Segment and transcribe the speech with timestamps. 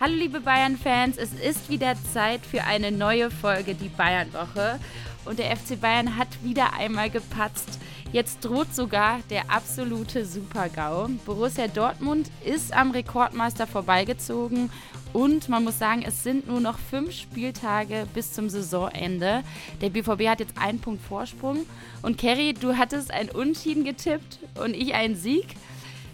[0.00, 4.78] Hallo liebe Bayern-Fans, es ist wieder Zeit für eine neue Folge, die Bayern-Woche.
[5.24, 7.80] Und der FC Bayern hat wieder einmal gepatzt.
[8.12, 11.08] Jetzt droht sogar der absolute Super-GAU.
[11.26, 14.70] Borussia Dortmund ist am Rekordmeister vorbeigezogen
[15.12, 19.42] und man muss sagen, es sind nur noch fünf Spieltage bis zum Saisonende.
[19.80, 21.66] Der BVB hat jetzt einen Punkt Vorsprung.
[22.02, 25.56] Und Kerry, du hattest ein Unschieden getippt und ich einen Sieg.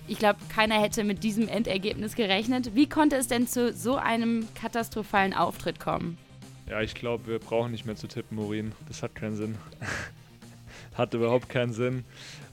[0.06, 2.74] Ich glaube, keiner hätte mit diesem Endergebnis gerechnet.
[2.74, 6.18] Wie konnte es denn zu so einem katastrophalen Auftritt kommen?
[6.68, 8.72] Ja, ich glaube, wir brauchen nicht mehr zu tippen, Morin.
[8.86, 9.56] Das hat keinen Sinn.
[10.94, 12.04] hat überhaupt keinen Sinn.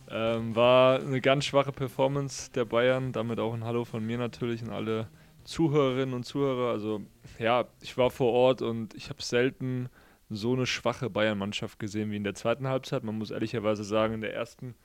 [0.09, 3.12] Ähm, war eine ganz schwache Performance der Bayern.
[3.12, 5.08] Damit auch ein Hallo von mir natürlich und alle
[5.44, 6.72] Zuhörerinnen und Zuhörer.
[6.72, 7.02] Also,
[7.38, 9.90] ja, ich war vor Ort und ich habe selten
[10.30, 13.04] so eine schwache Bayern-Mannschaft gesehen wie in der zweiten Halbzeit.
[13.04, 14.76] Man muss ehrlicherweise sagen, in der ersten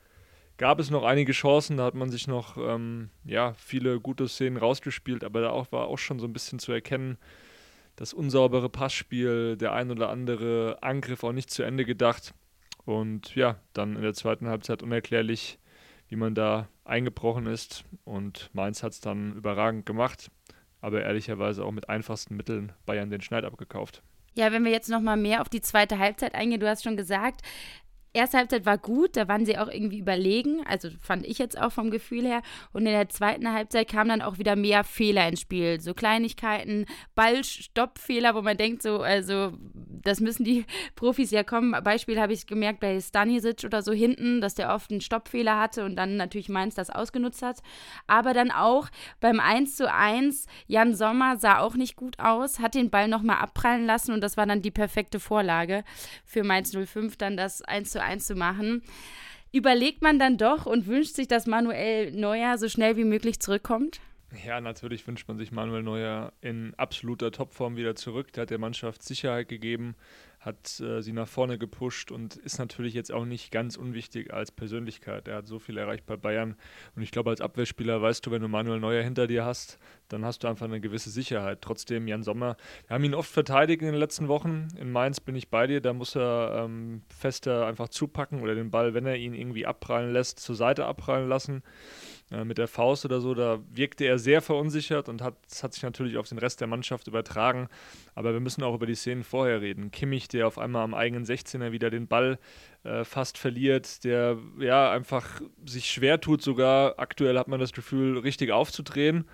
[0.57, 4.57] gab es noch einige Chancen, da hat man sich noch ähm, ja, viele gute Szenen
[4.57, 7.17] rausgespielt, aber da auch, war auch schon so ein bisschen zu erkennen,
[7.95, 12.33] das unsaubere Passspiel, der ein oder andere Angriff auch nicht zu Ende gedacht.
[12.85, 15.59] Und ja, dann in der zweiten Halbzeit unerklärlich,
[16.07, 17.83] wie man da eingebrochen ist.
[18.05, 20.31] Und Mainz hat es dann überragend gemacht,
[20.79, 24.03] aber ehrlicherweise auch mit einfachsten Mitteln Bayern den Schneid abgekauft.
[24.35, 26.95] Ja, wenn wir jetzt noch mal mehr auf die zweite Halbzeit eingehen, du hast schon
[26.95, 27.41] gesagt,
[28.13, 31.71] erste Halbzeit war gut, da waren sie auch irgendwie überlegen, also fand ich jetzt auch
[31.71, 32.41] vom Gefühl her.
[32.73, 36.85] Und in der zweiten Halbzeit kamen dann auch wieder mehr Fehler ins Spiel, so Kleinigkeiten,
[37.15, 39.53] Ballstoppfehler, wo man denkt, so, also
[40.07, 41.75] das müssen die Profis ja kommen.
[41.83, 45.85] Beispiel habe ich gemerkt bei Stanisic oder so hinten, dass der oft einen Stoppfehler hatte
[45.85, 47.59] und dann natürlich Mainz das ausgenutzt hat.
[48.07, 52.75] Aber dann auch beim 1 zu 1, Jan Sommer sah auch nicht gut aus, hat
[52.75, 55.83] den Ball nochmal abprallen lassen und das war dann die perfekte Vorlage
[56.25, 58.83] für Mainz 05, dann das 1 zu 1 zu machen.
[59.51, 63.99] Überlegt man dann doch und wünscht sich, dass Manuel Neuer so schnell wie möglich zurückkommt?
[64.45, 68.33] Ja, natürlich wünscht man sich Manuel Neuer in absoluter Topform wieder zurück.
[68.33, 69.95] Der hat der Mannschaft Sicherheit gegeben,
[70.39, 74.51] hat äh, sie nach vorne gepusht und ist natürlich jetzt auch nicht ganz unwichtig als
[74.51, 75.27] Persönlichkeit.
[75.27, 76.55] Er hat so viel erreicht bei Bayern
[76.95, 80.23] und ich glaube, als Abwehrspieler weißt du, wenn du Manuel Neuer hinter dir hast, dann
[80.23, 81.61] hast du einfach eine gewisse Sicherheit.
[81.61, 82.55] Trotzdem, Jan Sommer,
[82.87, 84.67] wir haben ihn oft verteidigt in den letzten Wochen.
[84.79, 88.71] In Mainz bin ich bei dir, da muss er ähm, fester einfach zupacken oder den
[88.71, 91.63] Ball, wenn er ihn irgendwie abprallen lässt, zur Seite abprallen lassen
[92.31, 95.73] äh, mit der Faust oder so, da wirkte er sehr verunsichert und hat, das hat
[95.73, 97.69] sich natürlich auf den Rest der Mannschaft übertragen.
[98.15, 99.91] Aber wir müssen auch über die Szenen vorher reden.
[99.91, 102.39] Kimmich, der auf einmal am eigenen 16er wieder den Ball
[102.83, 108.17] äh, fast verliert, der ja einfach sich schwer tut, sogar aktuell hat man das Gefühl,
[108.17, 109.25] richtig aufzudrehen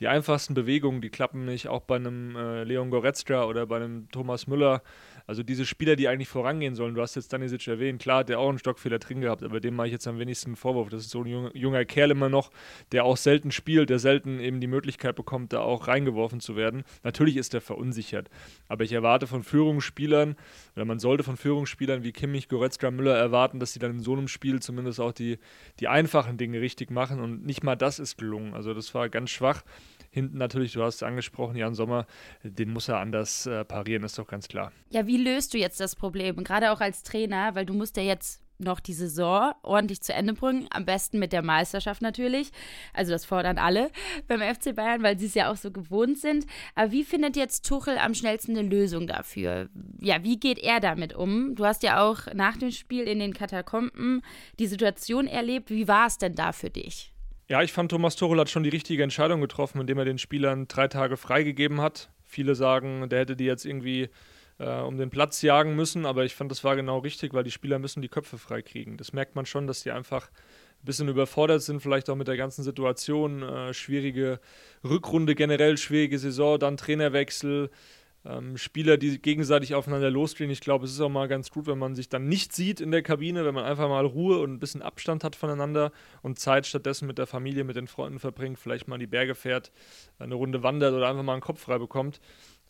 [0.00, 4.08] die einfachsten Bewegungen, die klappen nicht, auch bei einem äh, Leon Goretzka oder bei einem
[4.10, 4.82] Thomas Müller.
[5.26, 8.48] Also diese Spieler, die eigentlich vorangehen sollen, du hast jetzt Stanisic erwähnt, klar, der auch
[8.48, 10.88] einen Stockfehler drin gehabt, aber dem mache ich jetzt am wenigsten einen Vorwurf.
[10.88, 12.50] Das ist so ein junger, junger Kerl immer noch,
[12.92, 16.82] der auch selten spielt, der selten eben die Möglichkeit bekommt, da auch reingeworfen zu werden.
[17.04, 18.28] Natürlich ist er verunsichert,
[18.68, 20.34] aber ich erwarte von Führungsspielern,
[20.74, 24.14] oder man sollte von Führungsspielern wie Kimmich, Goretzka, Müller erwarten, dass sie dann in so
[24.14, 25.38] einem Spiel zumindest auch die,
[25.78, 28.54] die einfachen Dinge richtig machen und nicht mal das ist gelungen.
[28.54, 29.62] Also das war ganz schwach.
[30.10, 32.06] Hinten natürlich, du hast es angesprochen, Jan Sommer,
[32.42, 34.72] den muss er anders äh, parieren, ist doch ganz klar.
[34.90, 36.42] Ja, wie löst du jetzt das Problem?
[36.42, 40.34] Gerade auch als Trainer, weil du musst ja jetzt noch die Saison ordentlich zu Ende
[40.34, 40.66] bringen.
[40.70, 42.50] Am besten mit der Meisterschaft natürlich.
[42.92, 43.90] Also das fordern alle
[44.28, 46.46] beim FC Bayern, weil sie es ja auch so gewohnt sind.
[46.74, 49.68] Aber wie findet jetzt Tuchel am schnellsten eine Lösung dafür?
[50.00, 51.54] Ja, wie geht er damit um?
[51.54, 54.22] Du hast ja auch nach dem Spiel in den Katakomben
[54.58, 55.70] die Situation erlebt.
[55.70, 57.12] Wie war es denn da für dich?
[57.50, 60.68] Ja, ich fand, Thomas Tuchel hat schon die richtige Entscheidung getroffen, indem er den Spielern
[60.68, 62.08] drei Tage freigegeben hat.
[62.24, 64.08] Viele sagen, der hätte die jetzt irgendwie
[64.60, 67.50] äh, um den Platz jagen müssen, aber ich fand, das war genau richtig, weil die
[67.50, 68.96] Spieler müssen die Köpfe freikriegen.
[68.98, 72.36] Das merkt man schon, dass die einfach ein bisschen überfordert sind, vielleicht auch mit der
[72.36, 73.42] ganzen Situation.
[73.42, 74.38] Äh, schwierige
[74.84, 77.68] Rückrunde generell, schwierige Saison, dann Trainerwechsel
[78.24, 80.50] ähm, Spieler, die gegenseitig aufeinander losgehen.
[80.50, 82.90] Ich glaube, es ist auch mal ganz gut, wenn man sich dann nicht sieht in
[82.90, 85.92] der Kabine, wenn man einfach mal Ruhe und ein bisschen Abstand hat voneinander
[86.22, 89.34] und Zeit stattdessen mit der Familie, mit den Freunden verbringt, vielleicht mal in die Berge
[89.34, 89.72] fährt,
[90.18, 92.20] eine Runde wandert oder einfach mal einen Kopf frei bekommt.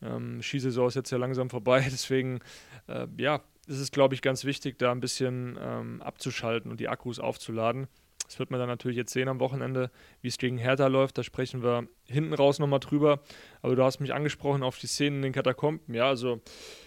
[0.03, 2.41] Ähm, Skisaison ist jetzt ja langsam vorbei, deswegen,
[2.87, 6.89] äh, ja, ist es, glaube ich, ganz wichtig, da ein bisschen ähm, abzuschalten und die
[6.89, 7.89] Akkus aufzuladen.
[8.31, 9.91] Das wird man dann natürlich jetzt sehen am Wochenende,
[10.23, 11.19] wie es gegen Hertha läuft.
[11.19, 13.23] Da sprechen wir hinten raus nochmal drüber.
[13.61, 15.93] Aber du hast mich angesprochen auf die Szenen in den Katakomben.
[15.93, 16.41] Ja, also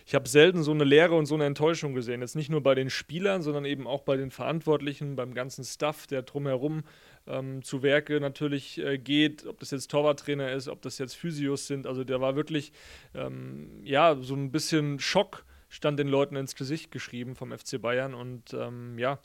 [0.06, 2.22] ich habe selten so eine Leere und so eine Enttäuschung gesehen.
[2.22, 6.08] Jetzt nicht nur bei den Spielern, sondern eben auch bei den Verantwortlichen, beim ganzen Staff,
[6.08, 6.84] der drumherum
[7.28, 9.46] ähm, zu Werke natürlich äh, geht.
[9.46, 11.88] Ob das jetzt Torwarttrainer ist, ob das jetzt Physios sind.
[11.88, 12.72] Also der war wirklich,
[13.14, 18.14] ähm, ja, so ein bisschen Schock stand den Leuten ins Gesicht geschrieben vom FC Bayern.
[18.14, 19.20] Und ähm, ja,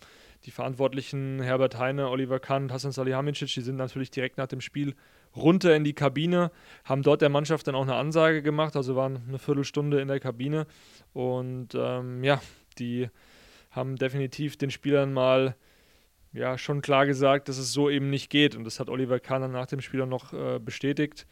[0.48, 4.94] die Verantwortlichen Herbert Heine, Oliver Kahn, Hassan Salihamidzic, die sind natürlich direkt nach dem Spiel
[5.36, 6.50] runter in die Kabine,
[6.84, 10.20] haben dort der Mannschaft dann auch eine Ansage gemacht, also waren eine Viertelstunde in der
[10.20, 10.66] Kabine
[11.12, 12.40] und ähm, ja,
[12.78, 13.10] die
[13.70, 15.54] haben definitiv den Spielern mal
[16.32, 19.42] ja schon klar gesagt, dass es so eben nicht geht und das hat Oliver Kahn
[19.42, 21.26] dann nach dem Spiel noch äh, bestätigt.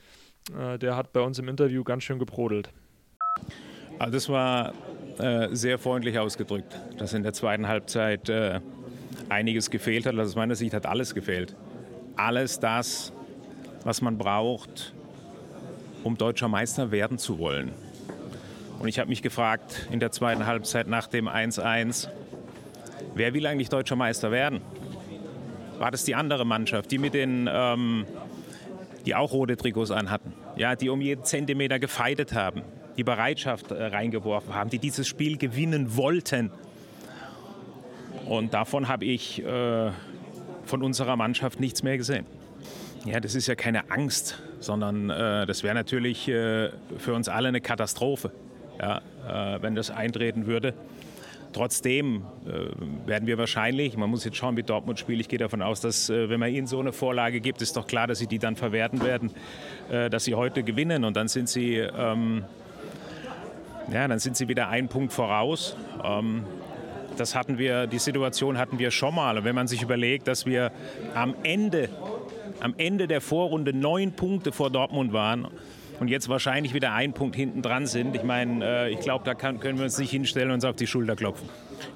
[0.55, 2.71] Äh, der hat bei uns im Interview ganz schön gebrodelt.
[3.99, 4.75] Also das war
[5.19, 8.61] äh, sehr freundlich ausgedrückt, dass in der zweiten Halbzeit äh,
[9.29, 10.17] einiges gefehlt hat.
[10.17, 11.55] Also aus meiner Sicht hat alles gefehlt.
[12.17, 13.13] Alles das,
[13.85, 14.95] was man braucht,
[16.03, 17.73] um deutscher Meister werden zu wollen.
[18.79, 22.09] Und ich habe mich gefragt in der zweiten Halbzeit nach dem 1-1,
[23.15, 24.61] wer will eigentlich deutscher Meister werden?
[25.79, 28.07] War das die andere Mannschaft, die mit den, ähm,
[29.05, 32.63] die auch rote Trikots anhatten, ja, die um jeden Zentimeter gefeitet haben,
[32.97, 36.51] die Bereitschaft äh, reingeworfen haben, die dieses Spiel gewinnen wollten.
[38.29, 39.91] Und davon habe ich äh,
[40.65, 42.27] von unserer Mannschaft nichts mehr gesehen.
[43.05, 47.49] Ja, das ist ja keine Angst, sondern äh, das wäre natürlich äh, für uns alle
[47.49, 48.33] eine Katastrophe,
[48.81, 50.75] ja, äh, wenn das eintreten würde.
[51.53, 55.21] Trotzdem äh, werden wir wahrscheinlich, man muss jetzt schauen, wie Dortmund spielt.
[55.21, 57.87] Ich gehe davon aus, dass äh, wenn man ihnen so eine Vorlage gibt, ist doch
[57.87, 59.31] klar, dass sie die dann verwerten werden,
[59.89, 62.45] dass sie heute gewinnen und dann sind sie, ähm,
[63.93, 65.77] ja, dann sind sie wieder einen Punkt voraus.
[66.05, 66.45] Ähm,
[67.17, 69.39] das hatten wir, die Situation hatten wir schon mal.
[69.39, 70.73] Und wenn man sich überlegt, dass wir
[71.15, 71.89] am Ende,
[72.61, 75.49] am Ende der Vorrunde neun Punkte vor Dortmund waren
[76.01, 78.15] und jetzt wahrscheinlich wieder ein Punkt hinten dran sind.
[78.15, 80.77] Ich meine, äh, ich glaube, da kann, können wir uns nicht hinstellen und uns auf
[80.77, 81.49] die Schulter klopfen.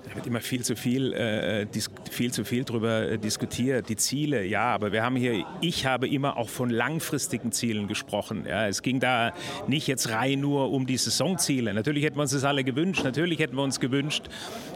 [0.09, 1.67] Da wird immer viel zu viel, äh,
[2.11, 3.89] viel zu viel drüber äh, diskutiert.
[3.89, 8.45] Die Ziele, ja, aber wir haben hier, ich habe immer auch von langfristigen Zielen gesprochen.
[8.49, 9.33] Ja, es ging da
[9.67, 11.75] nicht jetzt rein nur um die Saisonziele.
[11.75, 13.05] Natürlich hätten wir uns das alle gewünscht.
[13.05, 14.25] Natürlich hätten wir uns gewünscht,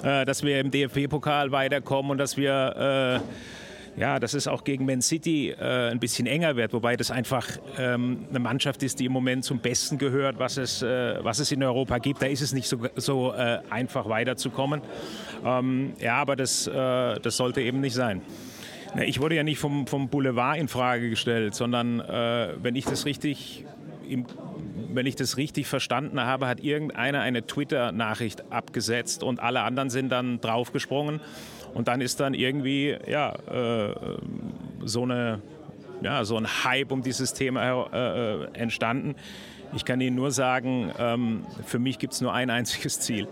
[0.02, 3.63] äh, dass wir im DFB-Pokal weiterkommen und dass wir äh,
[3.96, 7.46] ja, dass es auch gegen Man City äh, ein bisschen enger wird, wobei das einfach
[7.78, 11.52] ähm, eine Mannschaft ist, die im Moment zum Besten gehört, was es, äh, was es
[11.52, 12.22] in Europa gibt.
[12.22, 14.82] Da ist es nicht so, so äh, einfach weiterzukommen.
[15.44, 16.72] Ähm, ja, aber das, äh,
[17.20, 18.22] das sollte eben nicht sein.
[19.06, 23.06] Ich wurde ja nicht vom, vom Boulevard in Frage gestellt, sondern äh, wenn ich das
[23.06, 23.64] richtig
[24.08, 24.26] im,
[24.94, 30.10] wenn ich das richtig verstanden habe, hat irgendeiner eine Twitter-Nachricht abgesetzt und alle anderen sind
[30.10, 31.20] dann draufgesprungen.
[31.74, 33.94] Und dann ist dann irgendwie ja, äh,
[34.84, 35.40] so, eine,
[36.02, 39.16] ja, so ein Hype um dieses Thema äh, entstanden.
[39.74, 43.26] Ich kann Ihnen nur sagen, ähm, für mich gibt es nur ein einziges Ziel,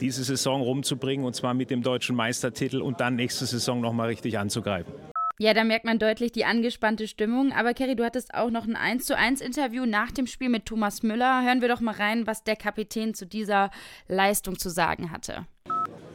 [0.00, 4.38] diese Saison rumzubringen und zwar mit dem deutschen Meistertitel und dann nächste Saison nochmal richtig
[4.38, 4.92] anzugreifen.
[5.38, 7.52] Ja, da merkt man deutlich die angespannte Stimmung.
[7.52, 10.64] Aber Kerry, du hattest auch noch ein 1 zu 1 Interview nach dem Spiel mit
[10.64, 11.44] Thomas Müller.
[11.44, 13.70] Hören wir doch mal rein, was der Kapitän zu dieser
[14.08, 15.46] Leistung zu sagen hatte.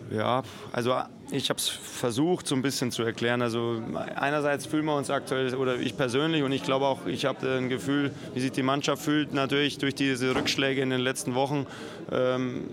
[0.09, 0.41] Ja,
[0.73, 0.95] also
[1.31, 3.44] ich habe es versucht so ein bisschen zu erklären.
[3.44, 3.81] Also
[4.15, 7.69] einerseits fühlen wir uns aktuell, oder ich persönlich, und ich glaube auch, ich habe ein
[7.69, 11.67] Gefühl, wie sich die Mannschaft fühlt, natürlich durch diese Rückschläge in den letzten Wochen.
[12.12, 12.65] Ähm,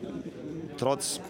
[0.78, 1.20] trotz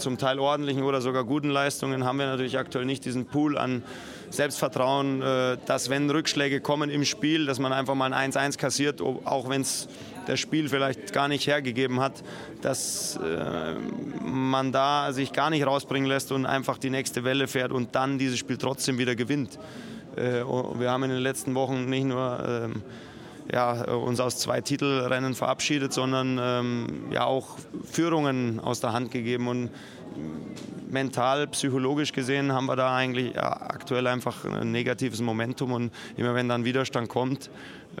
[0.00, 3.82] zum Teil ordentlichen oder sogar guten Leistungen haben wir natürlich aktuell nicht diesen Pool an
[4.30, 9.00] Selbstvertrauen, äh, dass wenn Rückschläge kommen im Spiel, dass man einfach mal ein 1-1 kassiert,
[9.00, 9.88] auch wenn es
[10.26, 12.22] das Spiel vielleicht gar nicht hergegeben hat,
[12.62, 13.74] dass äh,
[14.22, 18.18] man da sich gar nicht rausbringen lässt und einfach die nächste Welle fährt und dann
[18.18, 19.58] dieses Spiel trotzdem wieder gewinnt.
[20.16, 22.82] Äh, wir haben in den letzten Wochen nicht nur ähm,
[23.52, 29.48] ja, uns aus zwei Titelrennen verabschiedet, sondern ähm, ja auch Führungen aus der Hand gegeben
[29.48, 29.70] und
[30.88, 36.34] mental, psychologisch gesehen haben wir da eigentlich ja, aktuell einfach ein negatives Momentum und immer
[36.34, 37.50] wenn dann Widerstand kommt,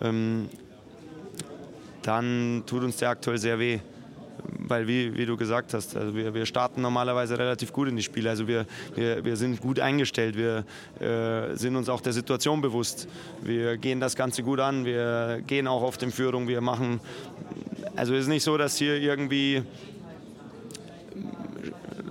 [0.00, 0.48] ähm,
[2.02, 3.80] dann tut uns der aktuell sehr weh.
[4.58, 8.02] Weil, wie, wie du gesagt hast, also wir, wir starten normalerweise relativ gut in die
[8.02, 8.30] Spiele.
[8.30, 10.64] Also wir, wir, wir sind gut eingestellt, wir
[11.00, 13.08] äh, sind uns auch der Situation bewusst.
[13.42, 17.00] Wir gehen das Ganze gut an, wir gehen auch auf den Führung, wir machen.
[17.96, 19.62] Also es ist nicht so, dass hier irgendwie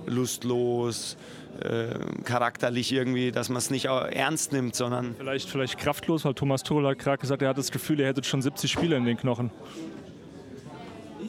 [0.06, 1.16] lustlos,
[1.60, 1.88] äh,
[2.24, 5.14] charakterlich irgendwie, dass man es nicht ernst nimmt, sondern.
[5.16, 8.24] Vielleicht, vielleicht kraftlos, weil Thomas Tuchel hat gerade gesagt, er hat das Gefühl, er hätte
[8.24, 9.50] schon 70 Spiele in den Knochen.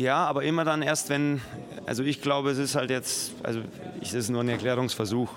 [0.01, 1.41] Ja, aber immer dann erst, wenn.
[1.85, 3.33] Also ich glaube, es ist halt jetzt.
[3.43, 3.61] Also
[4.01, 5.29] es ist nur ein Erklärungsversuch.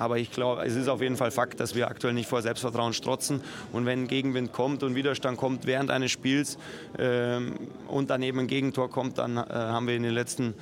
[0.00, 2.92] Aber ich glaube, es ist auf jeden Fall Fakt, dass wir aktuell nicht vor Selbstvertrauen
[2.92, 3.40] strotzen.
[3.72, 6.58] Und wenn Gegenwind kommt und Widerstand kommt während eines Spiels
[6.98, 7.54] ähm,
[7.86, 10.54] und dann eben ein Gegentor kommt, dann äh, haben wir in den letzten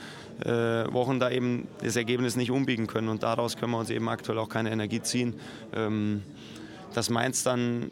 [0.44, 0.50] äh,
[0.92, 3.08] Wochen da eben das Ergebnis nicht umbiegen können.
[3.08, 5.40] Und daraus können wir uns eben aktuell auch keine Energie ziehen.
[5.74, 6.22] Ähm,
[6.92, 7.90] dass Mainz dann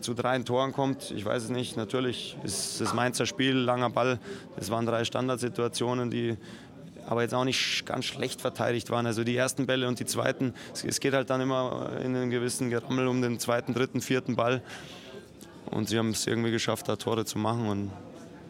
[0.00, 1.76] zu drei Toren kommt, ich weiß es nicht.
[1.76, 4.18] Natürlich ist das Mainzer Spiel, langer Ball.
[4.56, 6.36] Es waren drei Standardsituationen, die
[7.06, 9.06] aber jetzt auch nicht ganz schlecht verteidigt waren.
[9.06, 10.54] Also die ersten Bälle und die zweiten,
[10.84, 14.62] es geht halt dann immer in einem gewissen Gerammel um den zweiten, dritten, vierten Ball.
[15.70, 17.90] und sie haben es irgendwie geschafft, da Tore zu machen und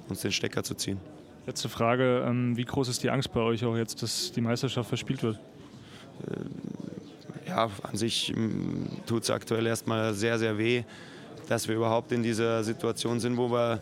[0.09, 0.99] uns den Stecker zu ziehen.
[1.47, 4.89] Letzte Frage, ähm, wie groß ist die Angst bei euch auch jetzt, dass die Meisterschaft
[4.89, 5.39] verspielt wird?
[7.47, 8.33] Ja, an sich
[9.07, 10.85] tut es aktuell erstmal sehr, sehr weh,
[11.51, 13.81] dass wir überhaupt in dieser Situation sind, wo wir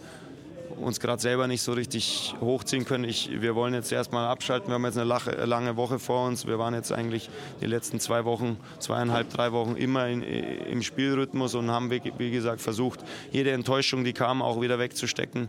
[0.80, 3.04] uns gerade selber nicht so richtig hochziehen können.
[3.04, 4.68] Ich, wir wollen jetzt erstmal abschalten.
[4.68, 6.46] Wir haben jetzt eine lange Woche vor uns.
[6.46, 7.28] Wir waren jetzt eigentlich
[7.60, 12.62] die letzten zwei Wochen, zweieinhalb, drei Wochen immer in, im Spielrhythmus und haben, wie gesagt,
[12.62, 13.00] versucht,
[13.32, 15.48] jede Enttäuschung, die kam, auch wieder wegzustecken.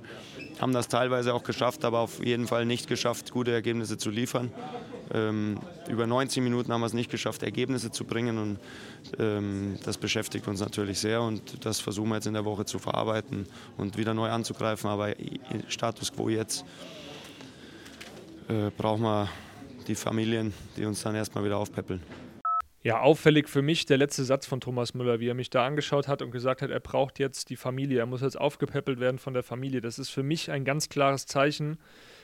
[0.59, 4.51] Haben das teilweise auch geschafft, aber auf jeden Fall nicht geschafft, gute Ergebnisse zu liefern.
[5.11, 8.59] Ähm, über 90 Minuten haben wir es nicht geschafft, Ergebnisse zu bringen und
[9.17, 12.77] ähm, das beschäftigt uns natürlich sehr und das versuchen wir jetzt in der Woche zu
[12.77, 13.47] verarbeiten
[13.77, 14.89] und wieder neu anzugreifen.
[14.89, 15.15] Aber
[15.67, 16.65] Status quo jetzt
[18.49, 19.29] äh, brauchen wir
[19.87, 22.01] die Familien, die uns dann erstmal wieder aufpäppeln.
[22.81, 26.07] Ja, auffällig für mich der letzte Satz von Thomas Müller, wie er mich da angeschaut
[26.07, 29.33] hat und gesagt hat, er braucht jetzt die Familie, er muss jetzt aufgepäppelt werden von
[29.33, 29.81] der Familie.
[29.81, 31.77] Das ist für mich ein ganz klares Zeichen,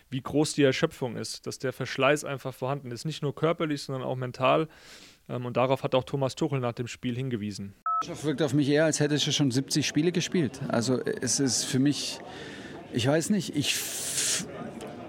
[0.10, 4.04] wie groß die Erschöpfung ist, dass der Verschleiß einfach vorhanden ist, nicht nur körperlich, sondern
[4.04, 4.70] auch mental.
[5.28, 7.74] Ähm, und darauf hat auch Thomas Tuchel nach dem Spiel hingewiesen.
[8.10, 10.62] Es wirkt auf mich eher, als hätte ich schon 70 Spiele gespielt.
[10.70, 12.20] Also es ist für mich,
[12.94, 13.76] ich weiß nicht, ich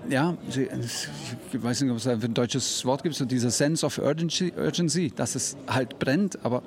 [0.08, 4.52] ja, ich weiß nicht, ob es ein deutsches Wort gibt, so dieser Sense of Urgency,
[4.56, 6.62] Urgency dass es halt brennt, aber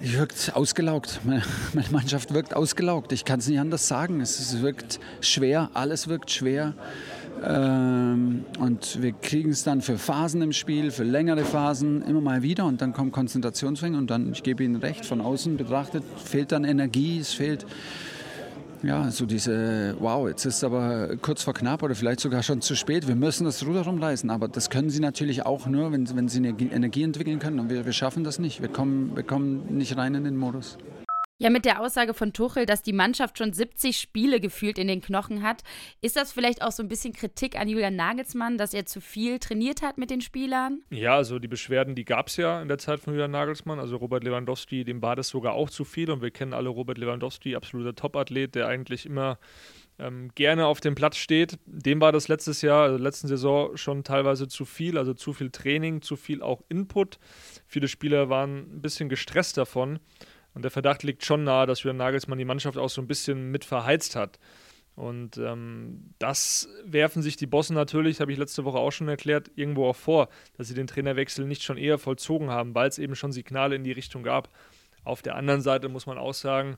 [0.00, 1.20] wirkt ausgelaugt.
[1.24, 3.12] Meine, meine Mannschaft wirkt ausgelaugt.
[3.12, 4.20] Ich kann es nicht anders sagen.
[4.20, 6.74] Es wirkt schwer, alles wirkt schwer.
[7.44, 12.42] Ähm, und wir kriegen es dann für Phasen im Spiel, für längere Phasen immer mal
[12.42, 16.52] wieder und dann kommt Konzentrationsfänge und dann, ich gebe Ihnen recht, von außen betrachtet fehlt
[16.52, 17.66] dann Energie, es fehlt
[18.82, 22.74] ja, so diese, wow, jetzt ist aber kurz vor knapp oder vielleicht sogar schon zu
[22.74, 24.30] spät, wir müssen das Ruder rumreißen.
[24.30, 27.60] Aber das können sie natürlich auch nur, wenn, wenn sie Energie entwickeln können.
[27.60, 28.60] Und wir, wir schaffen das nicht.
[28.60, 30.78] Wir kommen, wir kommen nicht rein in den Modus.
[31.42, 35.00] Ja, mit der Aussage von Tuchel, dass die Mannschaft schon 70 Spiele gefühlt in den
[35.00, 35.64] Knochen hat,
[36.00, 39.40] ist das vielleicht auch so ein bisschen Kritik an Julian Nagelsmann, dass er zu viel
[39.40, 40.82] trainiert hat mit den Spielern?
[40.90, 43.80] Ja, also die Beschwerden, die gab es ja in der Zeit von Julian Nagelsmann.
[43.80, 46.96] Also Robert Lewandowski, dem war das sogar auch zu viel und wir kennen alle Robert
[46.96, 49.40] Lewandowski, absoluter Topathlet, der eigentlich immer
[49.98, 51.58] ähm, gerne auf dem Platz steht.
[51.66, 55.50] Dem war das letztes Jahr, also letzten Saison schon teilweise zu viel, also zu viel
[55.50, 57.18] Training, zu viel auch Input.
[57.66, 59.98] Viele Spieler waren ein bisschen gestresst davon.
[60.54, 63.50] Und der Verdacht liegt schon nahe, dass Julian Nagelsmann die Mannschaft auch so ein bisschen
[63.50, 64.38] mit verheizt hat.
[64.94, 69.50] Und ähm, das werfen sich die Bossen natürlich, habe ich letzte Woche auch schon erklärt,
[69.54, 70.28] irgendwo auch vor,
[70.58, 73.84] dass sie den Trainerwechsel nicht schon eher vollzogen haben, weil es eben schon Signale in
[73.84, 74.50] die Richtung gab.
[75.04, 76.76] Auf der anderen Seite muss man auch sagen,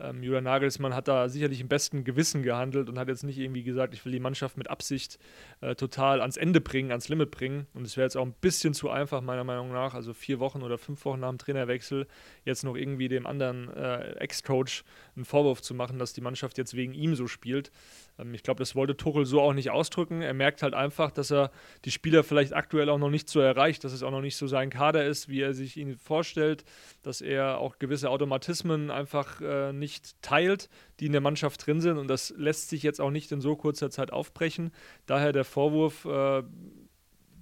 [0.00, 3.62] ähm, Julian Nagelsmann hat da sicherlich im besten Gewissen gehandelt und hat jetzt nicht irgendwie
[3.62, 5.18] gesagt, ich will die Mannschaft mit Absicht
[5.60, 7.66] äh, total ans Ende bringen, ans Limit bringen.
[7.74, 9.94] Und es wäre jetzt auch ein bisschen zu einfach, meiner Meinung nach.
[9.94, 12.06] Also vier Wochen oder fünf Wochen nach dem Trainerwechsel
[12.44, 14.84] jetzt noch irgendwie dem anderen äh, Ex-Coach
[15.14, 17.70] einen Vorwurf zu machen, dass die Mannschaft jetzt wegen ihm so spielt.
[18.18, 20.22] Ähm, ich glaube, das wollte Tuchel so auch nicht ausdrücken.
[20.22, 21.50] Er merkt halt einfach, dass er
[21.84, 24.46] die Spieler vielleicht aktuell auch noch nicht so erreicht, dass es auch noch nicht so
[24.46, 26.64] sein Kader ist, wie er sich ihn vorstellt,
[27.02, 29.83] dass er auch gewisse Automatismen einfach äh, nicht
[30.22, 30.68] teilt,
[31.00, 31.98] die in der Mannschaft drin sind.
[31.98, 34.72] Und das lässt sich jetzt auch nicht in so kurzer Zeit aufbrechen.
[35.06, 36.42] Daher der Vorwurf äh,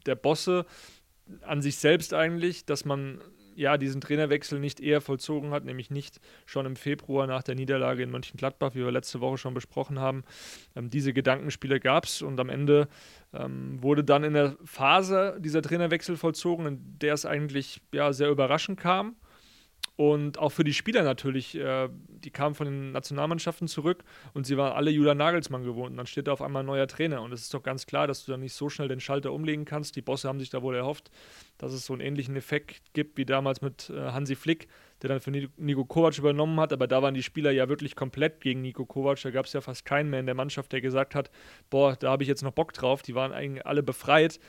[0.06, 0.66] der Bosse
[1.42, 3.20] an sich selbst eigentlich, dass man
[3.54, 8.02] ja, diesen Trainerwechsel nicht eher vollzogen hat, nämlich nicht schon im Februar nach der Niederlage
[8.02, 10.24] in Mönchengladbach, wie wir letzte Woche schon besprochen haben.
[10.74, 12.88] Ähm, diese Gedankenspiele gab es und am Ende
[13.32, 18.30] ähm, wurde dann in der Phase dieser Trainerwechsel vollzogen, in der es eigentlich ja, sehr
[18.30, 19.16] überraschend kam.
[19.96, 24.56] Und auch für die Spieler natürlich, äh, die kamen von den Nationalmannschaften zurück und sie
[24.56, 25.90] waren alle Julian Nagelsmann gewohnt.
[25.90, 27.20] Und dann steht da auf einmal ein neuer Trainer.
[27.20, 29.66] Und es ist doch ganz klar, dass du dann nicht so schnell den Schalter umlegen
[29.66, 29.94] kannst.
[29.96, 31.10] Die Bosse haben sich da wohl erhofft,
[31.58, 34.68] dass es so einen ähnlichen Effekt gibt wie damals mit äh, Hansi Flick,
[35.02, 36.72] der dann für Nico Kovac übernommen hat.
[36.72, 39.20] Aber da waren die Spieler ja wirklich komplett gegen Nico Kovac.
[39.20, 41.30] Da gab es ja fast keinen mehr in der Mannschaft, der gesagt hat:
[41.68, 43.02] Boah, da habe ich jetzt noch Bock drauf.
[43.02, 44.40] Die waren eigentlich alle befreit.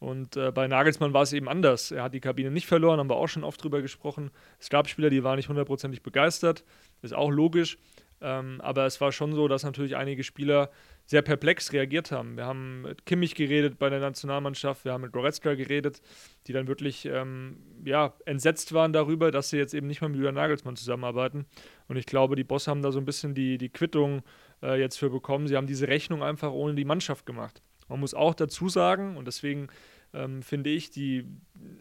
[0.00, 1.90] Und äh, bei Nagelsmann war es eben anders.
[1.90, 4.30] Er hat die Kabine nicht verloren, haben wir auch schon oft drüber gesprochen.
[4.58, 6.64] Es gab Spieler, die waren nicht hundertprozentig begeistert.
[7.02, 7.76] Ist auch logisch.
[8.22, 10.70] Ähm, aber es war schon so, dass natürlich einige Spieler
[11.06, 12.36] sehr perplex reagiert haben.
[12.36, 16.00] Wir haben mit Kimmich geredet bei der Nationalmannschaft, wir haben mit Goretzka geredet,
[16.46, 20.16] die dann wirklich ähm, ja, entsetzt waren darüber, dass sie jetzt eben nicht mehr mit
[20.16, 21.46] Julian Nagelsmann zusammenarbeiten.
[21.88, 24.22] Und ich glaube, die Bosse haben da so ein bisschen die, die Quittung
[24.62, 25.46] äh, jetzt für bekommen.
[25.46, 27.62] Sie haben diese Rechnung einfach ohne die Mannschaft gemacht.
[27.90, 29.68] Man muss auch dazu sagen, und deswegen
[30.14, 31.26] ähm, finde ich, die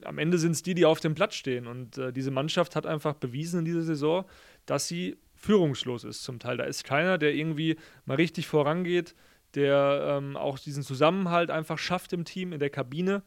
[0.04, 1.68] am Ende sind es die, die auf dem Platz stehen.
[1.68, 4.26] Und äh, diese Mannschaft hat einfach bewiesen in dieser Saison,
[4.66, 6.58] dass sie führungslos ist zum Teil.
[6.58, 9.16] Da ist keiner, der irgendwie mal richtig vorangeht,
[9.56, 13.24] der ähm, auch diesen Zusammenhalt einfach schafft im Team, in der Kabine.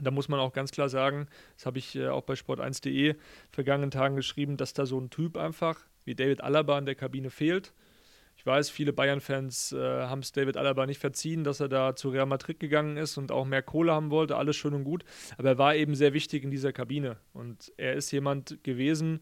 [0.00, 1.26] Da muss man auch ganz klar sagen,
[1.56, 3.16] das habe ich äh, auch bei sport1.de
[3.50, 7.30] vergangenen Tagen geschrieben, dass da so ein Typ einfach wie David Alaba in der Kabine
[7.30, 7.72] fehlt.
[8.46, 12.10] Ich weiß, viele Bayern-Fans äh, haben es David Alaba nicht verziehen, dass er da zu
[12.10, 15.04] Real Madrid gegangen ist und auch mehr Kohle haben wollte, alles schön und gut.
[15.36, 17.16] Aber er war eben sehr wichtig in dieser Kabine.
[17.32, 19.18] Und er ist jemand gewesen,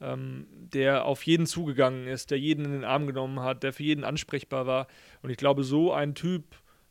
[0.00, 3.82] ähm, der auf jeden zugegangen ist, der jeden in den Arm genommen hat, der für
[3.82, 4.86] jeden ansprechbar war.
[5.22, 6.44] Und ich glaube, so ein Typ,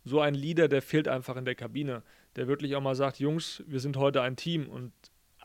[0.04, 2.04] so ein Leader, der fehlt einfach in der Kabine.
[2.36, 4.68] Der wirklich auch mal sagt, Jungs, wir sind heute ein Team.
[4.68, 4.92] Und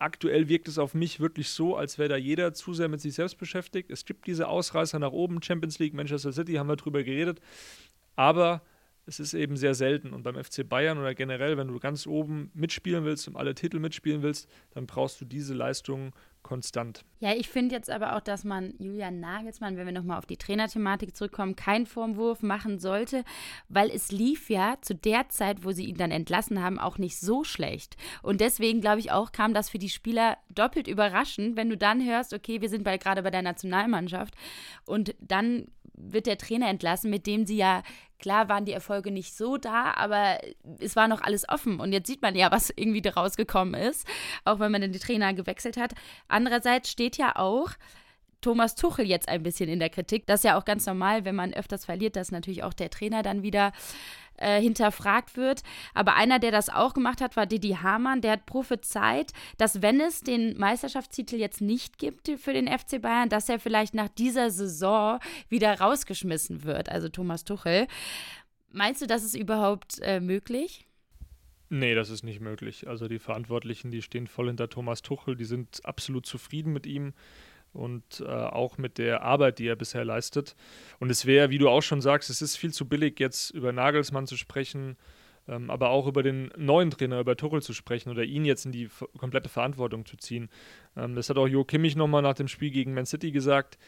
[0.03, 3.15] aktuell wirkt es auf mich wirklich so, als wäre da jeder zu sehr mit sich
[3.15, 3.91] selbst beschäftigt.
[3.91, 7.41] Es gibt diese Ausreißer nach oben, Champions League, Manchester City, haben wir drüber geredet.
[8.17, 8.63] Aber
[9.07, 10.13] es ist eben sehr selten.
[10.13, 13.79] Und beim FC Bayern oder generell, wenn du ganz oben mitspielen willst und alle Titel
[13.79, 16.13] mitspielen willst, dann brauchst du diese Leistungen
[16.43, 17.05] konstant.
[17.21, 20.37] Ja, ich finde jetzt aber auch, dass man Julian Nagelsmann, wenn wir nochmal auf die
[20.37, 23.25] Trainerthematik zurückkommen, keinen Vorwurf machen sollte,
[23.69, 27.19] weil es lief ja zu der Zeit, wo sie ihn dann entlassen haben, auch nicht
[27.19, 27.97] so schlecht.
[28.23, 32.05] Und deswegen glaube ich auch, kam das für die Spieler doppelt überraschend, wenn du dann
[32.05, 34.35] hörst, okay, wir sind gerade bei der Nationalmannschaft
[34.85, 37.83] und dann wird der Trainer entlassen, mit dem sie ja
[38.23, 40.39] Klar waren die Erfolge nicht so da, aber
[40.79, 41.81] es war noch alles offen.
[41.81, 44.07] Und jetzt sieht man ja, was irgendwie daraus gekommen ist,
[44.45, 45.93] auch wenn man den Trainer gewechselt hat.
[46.29, 47.73] Andererseits steht ja auch,
[48.41, 50.27] Thomas Tuchel jetzt ein bisschen in der Kritik.
[50.27, 53.23] Das ist ja auch ganz normal, wenn man öfters verliert, dass natürlich auch der Trainer
[53.23, 53.73] dann wieder
[54.43, 55.63] äh, hinterfragt wird.
[55.95, 58.21] Aber einer, der das auch gemacht hat, war Didi Hamann.
[58.21, 63.29] Der hat prophezeit, dass wenn es den Meisterschaftstitel jetzt nicht gibt für den FC Bayern,
[63.29, 65.19] dass er vielleicht nach dieser Saison
[65.49, 67.87] wieder rausgeschmissen wird, also Thomas Tuchel.
[68.71, 70.87] Meinst du, das ist überhaupt äh, möglich?
[71.69, 72.87] Nee, das ist nicht möglich.
[72.87, 77.15] Also die Verantwortlichen, die stehen voll hinter Thomas Tuchel, die sind absolut zufrieden mit ihm
[77.73, 80.55] und äh, auch mit der Arbeit, die er bisher leistet.
[80.99, 83.73] Und es wäre, wie du auch schon sagst, es ist viel zu billig, jetzt über
[83.73, 84.97] Nagelsmann zu sprechen,
[85.49, 88.73] ähm, aber auch über den neuen Trainer, über Tuchel zu sprechen oder ihn jetzt in
[88.73, 88.89] die
[89.19, 90.49] komplette Verantwortung zu ziehen.
[90.97, 93.79] Ähm, das hat auch Jo Kimmich nochmal nach dem Spiel gegen Man City gesagt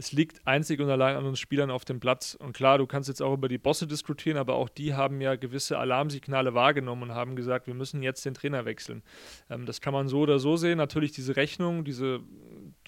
[0.00, 2.34] es liegt einzig und allein an uns Spielern auf dem Platz.
[2.34, 5.36] Und klar, du kannst jetzt auch über die Bosse diskutieren, aber auch die haben ja
[5.36, 9.02] gewisse Alarmsignale wahrgenommen und haben gesagt, wir müssen jetzt den Trainer wechseln.
[9.50, 10.78] Ähm, das kann man so oder so sehen.
[10.78, 12.20] Natürlich diese Rechnung, diese,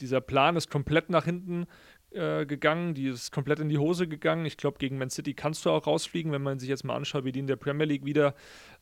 [0.03, 1.67] dieser Plan ist komplett nach hinten
[2.11, 4.45] äh, gegangen, die ist komplett in die Hose gegangen.
[4.45, 7.25] Ich glaube, gegen Man City kannst du auch rausfliegen, wenn man sich jetzt mal anschaut,
[7.25, 8.35] wie die in der Premier League wieder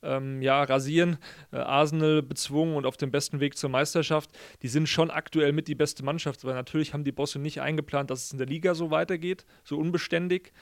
[0.03, 1.19] ähm, ja, rasieren.
[1.53, 4.31] Äh, Arsenal bezwungen und auf dem besten Weg zur Meisterschaft.
[4.63, 8.11] Die sind schon aktuell mit die beste Mannschaft, aber natürlich haben die Bosse nicht eingeplant,
[8.11, 10.53] dass es in der Liga so weitergeht, so unbeständig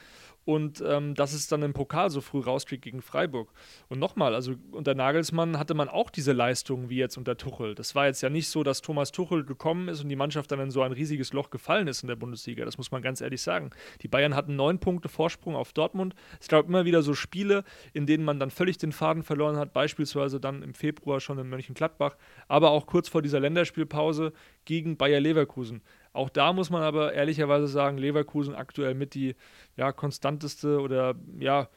[0.49, 3.51] und ähm, dass es dann im Pokal so früh rauskriegt gegen Freiburg.
[3.87, 7.75] Und nochmal, also unter Nagelsmann hatte man auch diese Leistungen wie jetzt unter Tuchel.
[7.75, 10.59] Das war jetzt ja nicht so, dass Thomas Tuchel gekommen ist und die Mannschaft dann
[10.59, 12.65] in so ein riesiges Loch gefallen ist in der Bundesliga.
[12.65, 13.69] Das muss man ganz ehrlich sagen.
[14.01, 16.15] Die Bayern hatten neun Punkte Vorsprung auf Dortmund.
[16.39, 19.71] Es gab immer wieder so Spiele, in denen man dann völlig den Faden verloren hat,
[19.71, 24.33] beispielsweise dann im Februar schon in Mönchengladbach, aber auch kurz vor dieser Länderspielpause
[24.65, 25.83] gegen Bayer Leverkusen.
[26.19, 29.37] Auch da muss man aber ehrlicherweise sagen, Leverkusen aktuell mit die
[29.77, 31.69] ja, konstanteste oder ja,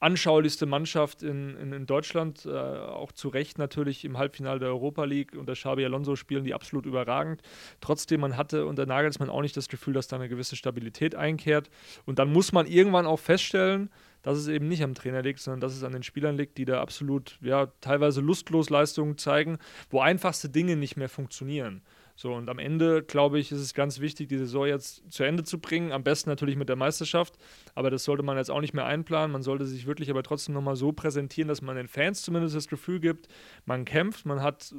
[0.00, 5.04] anschaulichste Mannschaft in, in, in Deutschland, äh, auch zu Recht natürlich im Halbfinale der Europa
[5.04, 5.34] League.
[5.36, 7.42] Unter Xabi Alonso spielen die absolut überragend.
[7.82, 11.68] Trotzdem, man hatte unter Nagelsmann auch nicht das Gefühl, dass da eine gewisse Stabilität einkehrt.
[12.06, 13.90] Und dann muss man irgendwann auch feststellen,
[14.22, 16.64] dass es eben nicht am Trainer liegt, sondern dass es an den Spielern liegt, die
[16.64, 19.58] da absolut, ja, teilweise lustlos Leistungen zeigen,
[19.90, 21.82] wo einfachste Dinge nicht mehr funktionieren.
[22.16, 25.42] So, und am Ende, glaube ich, ist es ganz wichtig, die Saison jetzt zu Ende
[25.42, 25.90] zu bringen.
[25.90, 27.34] Am besten natürlich mit der Meisterschaft.
[27.74, 29.32] Aber das sollte man jetzt auch nicht mehr einplanen.
[29.32, 32.68] Man sollte sich wirklich aber trotzdem nochmal so präsentieren, dass man den Fans zumindest das
[32.68, 33.28] Gefühl gibt,
[33.66, 34.74] man kämpft, man hat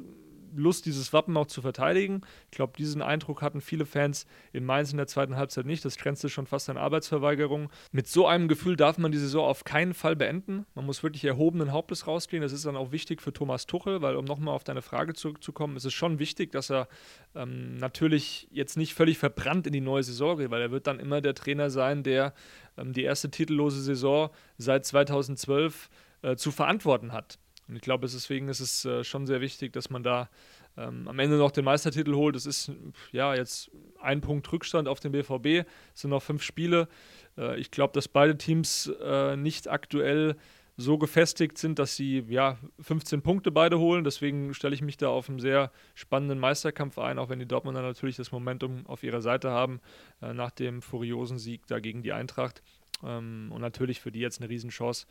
[0.58, 2.22] Lust, dieses Wappen auch zu verteidigen.
[2.50, 5.84] Ich glaube, diesen Eindruck hatten viele Fans in Mainz in der zweiten Halbzeit nicht.
[5.84, 7.70] Das grenzte schon fast an Arbeitsverweigerung.
[7.92, 10.66] Mit so einem Gefühl darf man die Saison auf keinen Fall beenden.
[10.74, 12.42] Man muss wirklich erhobenen Hauptes rausgehen.
[12.42, 15.76] Das ist dann auch wichtig für Thomas Tuchel, weil um nochmal auf deine Frage zurückzukommen,
[15.76, 16.88] ist es schon wichtig, dass er
[17.34, 21.00] ähm, natürlich jetzt nicht völlig verbrannt in die neue Saison geht, weil er wird dann
[21.00, 22.34] immer der Trainer sein, der
[22.76, 25.90] ähm, die erste titellose Saison seit 2012
[26.22, 27.38] äh, zu verantworten hat.
[27.68, 30.28] Und ich glaube, deswegen ist es äh, schon sehr wichtig, dass man da
[30.76, 32.36] ähm, am Ende noch den Meistertitel holt.
[32.36, 32.70] Es ist
[33.12, 35.66] ja jetzt ein Punkt Rückstand auf den BVB.
[35.94, 36.88] Es sind noch fünf Spiele.
[37.36, 40.36] Äh, ich glaube, dass beide Teams äh, nicht aktuell
[40.78, 44.04] so gefestigt sind, dass sie ja 15 Punkte beide holen.
[44.04, 47.80] Deswegen stelle ich mich da auf einen sehr spannenden Meisterkampf ein, auch wenn die Dortmunder
[47.80, 49.80] natürlich das Momentum auf ihrer Seite haben
[50.20, 52.62] äh, nach dem furiosen Sieg dagegen die Eintracht.
[53.02, 55.06] Ähm, und natürlich für die jetzt eine Riesenchance,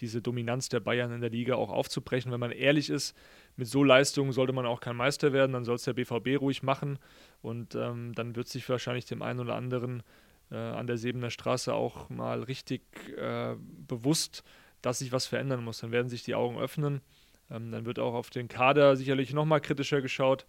[0.00, 2.32] diese Dominanz der Bayern in der Liga auch aufzubrechen.
[2.32, 3.16] Wenn man ehrlich ist,
[3.56, 6.62] mit so Leistungen sollte man auch kein Meister werden, dann soll es der BVB ruhig
[6.62, 6.98] machen
[7.42, 10.02] und ähm, dann wird sich wahrscheinlich dem einen oder anderen
[10.50, 12.82] äh, an der Sebener Straße auch mal richtig
[13.16, 13.54] äh,
[13.86, 14.42] bewusst,
[14.82, 15.78] dass sich was verändern muss.
[15.80, 17.00] Dann werden sich die Augen öffnen.
[17.50, 20.46] Ähm, dann wird auch auf den Kader sicherlich nochmal kritischer geschaut,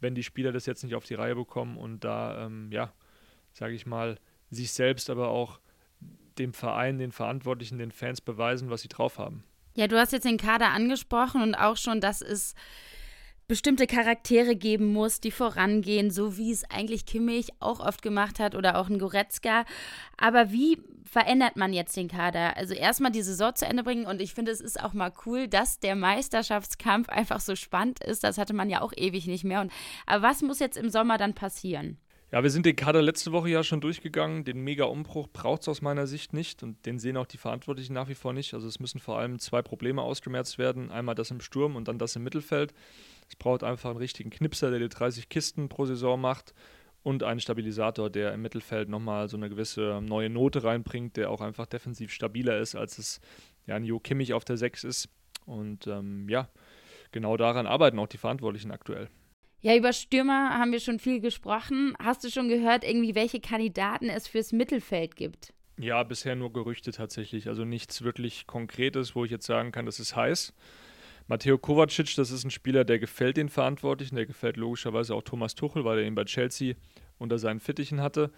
[0.00, 2.92] wenn die Spieler das jetzt nicht auf die Reihe bekommen und da ähm, ja,
[3.52, 4.18] sage ich mal,
[4.50, 5.58] sich selbst, aber auch
[6.38, 9.44] dem Verein, den Verantwortlichen, den Fans beweisen, was sie drauf haben.
[9.74, 12.54] Ja, du hast jetzt den Kader angesprochen und auch schon, dass es
[13.46, 18.54] bestimmte Charaktere geben muss, die vorangehen, so wie es eigentlich Kimmich auch oft gemacht hat
[18.54, 19.64] oder auch ein Goretzka.
[20.16, 22.56] Aber wie verändert man jetzt den Kader?
[22.56, 25.46] Also erstmal die Saison zu Ende bringen und ich finde, es ist auch mal cool,
[25.46, 28.24] dass der Meisterschaftskampf einfach so spannend ist.
[28.24, 29.60] Das hatte man ja auch ewig nicht mehr.
[29.60, 29.72] Und,
[30.06, 31.98] aber was muss jetzt im Sommer dann passieren?
[32.32, 34.44] Ja, wir sind den Kader letzte Woche ja schon durchgegangen.
[34.44, 38.08] Den Mega-Umbruch braucht es aus meiner Sicht nicht und den sehen auch die Verantwortlichen nach
[38.08, 38.54] wie vor nicht.
[38.54, 40.90] Also es müssen vor allem zwei Probleme ausgemerzt werden.
[40.90, 42.74] Einmal das im Sturm und dann das im Mittelfeld.
[43.28, 46.54] Es braucht einfach einen richtigen Knipser, der die 30 Kisten pro Saison macht
[47.04, 51.40] und einen Stabilisator, der im Mittelfeld nochmal so eine gewisse neue Note reinbringt, der auch
[51.40, 53.20] einfach defensiv stabiler ist, als es
[53.66, 55.08] ja ein Jo Kimmich auf der 6 ist.
[55.46, 56.48] Und ähm, ja,
[57.12, 59.08] genau daran arbeiten auch die Verantwortlichen aktuell.
[59.64, 61.94] Ja, über Stürmer haben wir schon viel gesprochen.
[61.98, 65.54] Hast du schon gehört, irgendwie, welche Kandidaten es fürs Mittelfeld gibt?
[65.78, 67.48] Ja, bisher nur Gerüchte tatsächlich.
[67.48, 70.52] Also nichts wirklich Konkretes, wo ich jetzt sagen kann, das ist heiß.
[71.28, 75.54] Matteo Kovacic, das ist ein Spieler, der gefällt den Verantwortlichen, der gefällt logischerweise auch Thomas
[75.54, 76.74] Tuchel, weil er ihn bei Chelsea
[77.16, 78.32] unter seinen Fittichen hatte.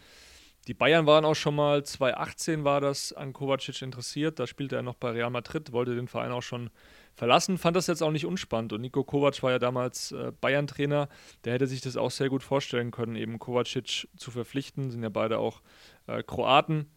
[0.66, 4.82] Die Bayern waren auch schon mal, 2018 war das an Kovacic interessiert, da spielte er
[4.82, 6.70] noch bei Real Madrid, wollte den Verein auch schon
[7.14, 8.72] verlassen, fand das jetzt auch nicht unspannend.
[8.72, 11.08] Und Nico Kovac war ja damals äh, Bayern-Trainer,
[11.44, 15.08] der hätte sich das auch sehr gut vorstellen können, eben Kovacic zu verpflichten, sind ja
[15.08, 15.62] beide auch
[16.08, 16.90] äh, Kroaten.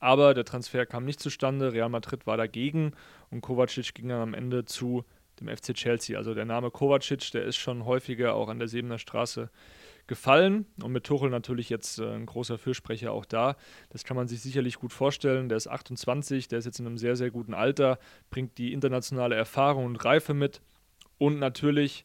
[0.00, 2.92] Aber der Transfer kam nicht zustande, Real Madrid war dagegen
[3.30, 5.04] und Kovacic ging dann am Ende zu
[5.38, 6.18] dem FC Chelsea.
[6.18, 9.48] Also der Name Kovacic, der ist schon häufiger auch an der Sebener Straße
[10.06, 10.66] gefallen.
[10.82, 13.56] Und mit Tuchel natürlich jetzt äh, ein großer Fürsprecher auch da.
[13.90, 15.48] Das kann man sich sicherlich gut vorstellen.
[15.48, 17.98] Der ist 28, der ist jetzt in einem sehr, sehr guten Alter,
[18.30, 20.60] bringt die internationale Erfahrung und Reife mit.
[21.18, 22.04] Und natürlich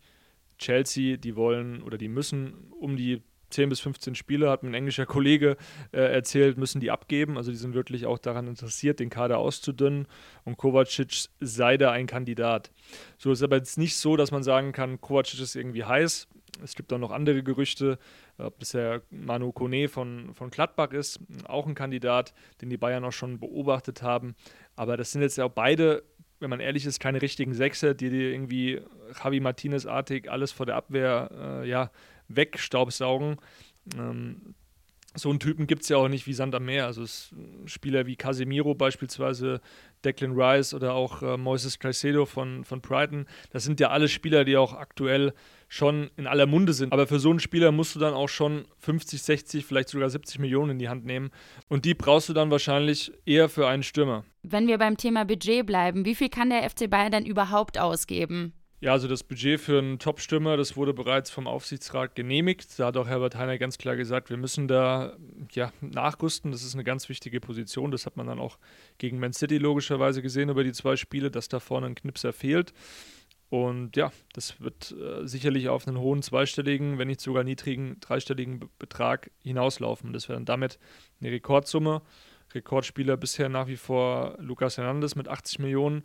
[0.58, 4.74] Chelsea, die wollen oder die müssen um die 10 bis 15 Spiele, hat mir ein
[4.74, 5.58] englischer Kollege
[5.92, 7.38] äh, erzählt, müssen die abgeben.
[7.38, 10.08] Also die sind wirklich auch daran interessiert, den Kader auszudünnen.
[10.44, 12.72] Und Kovacic sei da ein Kandidat.
[13.18, 16.28] So ist aber jetzt nicht so, dass man sagen kann, Kovacic ist irgendwie heiß.
[16.64, 18.00] Es gibt auch noch andere Gerüchte,
[18.38, 23.04] ob das der Manu Kone von, von Gladbach ist, auch ein Kandidat, den die Bayern
[23.04, 24.36] auch schon beobachtet haben.
[24.76, 26.04] Aber das sind jetzt ja auch beide,
[26.40, 28.82] wenn man ehrlich ist, keine richtigen Sechser, die dir irgendwie
[29.24, 31.30] Javi Martinez-artig alles vor der Abwehr
[31.64, 31.92] äh, ja,
[32.28, 33.38] wegstaubsaugen.
[33.98, 34.56] Ähm,
[35.18, 36.86] so einen Typen gibt es ja auch nicht wie Sand am Meer.
[36.86, 37.04] Also
[37.66, 39.62] Spieler wie Casemiro beispielsweise,
[40.06, 44.46] Declan Rice oder auch äh, Moises Caicedo von, von Brighton, das sind ja alle Spieler,
[44.46, 45.34] die auch aktuell
[45.68, 46.94] schon in aller Munde sind.
[46.94, 50.40] Aber für so einen Spieler musst du dann auch schon 50, 60, vielleicht sogar 70
[50.40, 51.32] Millionen in die Hand nehmen.
[51.68, 54.24] Und die brauchst du dann wahrscheinlich eher für einen Stürmer.
[54.44, 58.54] Wenn wir beim Thema Budget bleiben, wie viel kann der FC Bayern denn überhaupt ausgeben?
[58.80, 62.78] Ja, also das Budget für einen Top-Stürmer, das wurde bereits vom Aufsichtsrat genehmigt.
[62.78, 65.18] Da hat auch Herbert Heiner ganz klar gesagt, wir müssen da
[65.52, 66.52] ja, nachrüsten.
[66.52, 67.90] Das ist eine ganz wichtige Position.
[67.90, 68.60] Das hat man dann auch
[69.00, 72.72] gegen Man City logischerweise gesehen über die zwei Spiele, dass da vorne ein Knipser fehlt.
[73.50, 78.60] Und ja, das wird äh, sicherlich auf einen hohen zweistelligen, wenn nicht sogar niedrigen dreistelligen
[78.60, 80.14] Be Betrag hinauslaufen.
[80.14, 80.78] Das wäre dann damit
[81.20, 82.04] eine Rekordsumme.
[82.54, 86.04] Rekordspieler bisher nach wie vor Lucas Hernandez mit 80 Millionen.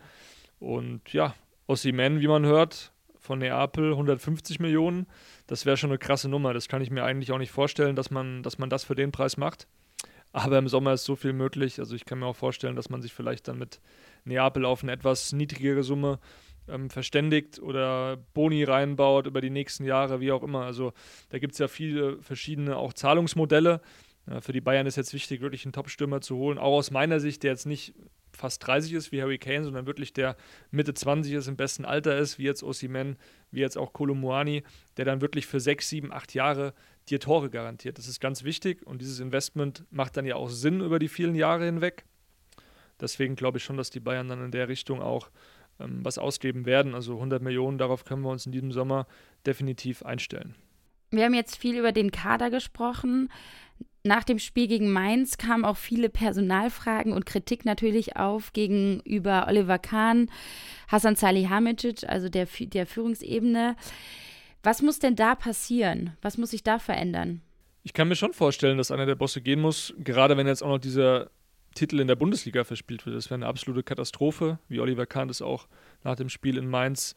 [0.59, 1.35] Und ja,
[1.73, 5.07] Ossiman, wie man hört, von Neapel 150 Millionen.
[5.47, 6.53] Das wäre schon eine krasse Nummer.
[6.53, 9.11] Das kann ich mir eigentlich auch nicht vorstellen, dass man, dass man das für den
[9.11, 9.67] Preis macht.
[10.33, 11.79] Aber im Sommer ist so viel möglich.
[11.79, 13.81] Also ich kann mir auch vorstellen, dass man sich vielleicht dann mit
[14.25, 16.19] Neapel auf eine etwas niedrigere Summe
[16.69, 20.65] ähm, verständigt oder Boni reinbaut über die nächsten Jahre, wie auch immer.
[20.65, 20.93] Also
[21.31, 23.81] da gibt es ja viele verschiedene auch Zahlungsmodelle.
[24.29, 26.59] Ja, für die Bayern ist jetzt wichtig, wirklich einen Top-Stürmer zu holen.
[26.59, 27.95] Auch aus meiner Sicht, der jetzt nicht
[28.33, 30.37] fast 30 ist wie Harry Kane, sondern wirklich der
[30.71, 33.17] Mitte 20 ist, im besten Alter ist, wie jetzt Osimen,
[33.51, 34.63] wie jetzt auch Kolomuani,
[34.97, 36.75] der dann wirklich für 6, 7, 8 Jahre
[37.09, 37.99] dir Tore garantiert.
[37.99, 41.35] Das ist ganz wichtig und dieses Investment macht dann ja auch Sinn über die vielen
[41.35, 42.05] Jahre hinweg.
[43.01, 45.31] Deswegen glaube ich schon, dass die Bayern dann in der Richtung auch
[45.81, 46.95] ähm, was ausgeben werden.
[46.95, 49.07] Also 100 Millionen, darauf können wir uns in diesem Sommer
[49.47, 50.55] definitiv einstellen.
[51.11, 53.29] Wir haben jetzt viel über den Kader gesprochen.
[54.05, 59.79] Nach dem Spiel gegen Mainz kamen auch viele Personalfragen und Kritik natürlich auf gegenüber Oliver
[59.79, 60.29] Kahn,
[60.89, 63.77] Hasan Salihamidzic, also der, der Führungsebene.
[64.65, 66.17] Was muss denn da passieren?
[66.21, 67.43] Was muss sich da verändern?
[67.85, 70.69] Ich kann mir schon vorstellen, dass einer der Bosse gehen muss, gerade wenn jetzt auch
[70.69, 71.31] noch dieser
[71.75, 73.17] Titel in der Bundesliga verspielt wird.
[73.17, 75.69] Das wäre eine absolute Katastrophe, wie Oliver Kahn das auch
[76.03, 77.15] nach dem Spiel in Mainz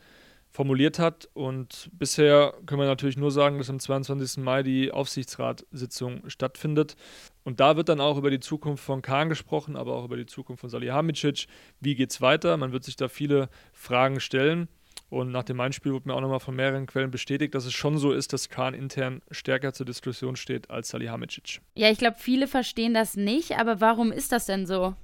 [0.55, 1.27] formuliert hat.
[1.33, 4.41] Und bisher können wir natürlich nur sagen, dass am 22.
[4.41, 6.95] Mai die Aufsichtsratssitzung stattfindet.
[7.43, 10.25] Und da wird dann auch über die Zukunft von Kahn gesprochen, aber auch über die
[10.25, 11.47] Zukunft von Salihamidzic.
[11.81, 12.55] Wie geht es weiter?
[12.55, 14.69] Man wird sich da viele Fragen stellen.
[15.09, 17.97] Und nach dem Einspiel wurde mir auch nochmal von mehreren Quellen bestätigt, dass es schon
[17.97, 21.59] so ist, dass Kahn intern stärker zur Diskussion steht als Salihamidzic.
[21.75, 24.95] Ja, ich glaube, viele verstehen das nicht, aber warum ist das denn so?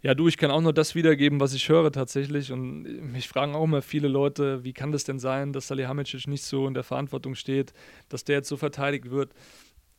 [0.00, 2.52] Ja, du, ich kann auch nur das wiedergeben, was ich höre tatsächlich.
[2.52, 2.82] Und
[3.12, 6.68] mich fragen auch immer viele Leute, wie kann das denn sein, dass Salihamidzic nicht so
[6.68, 7.72] in der Verantwortung steht,
[8.08, 9.32] dass der jetzt so verteidigt wird.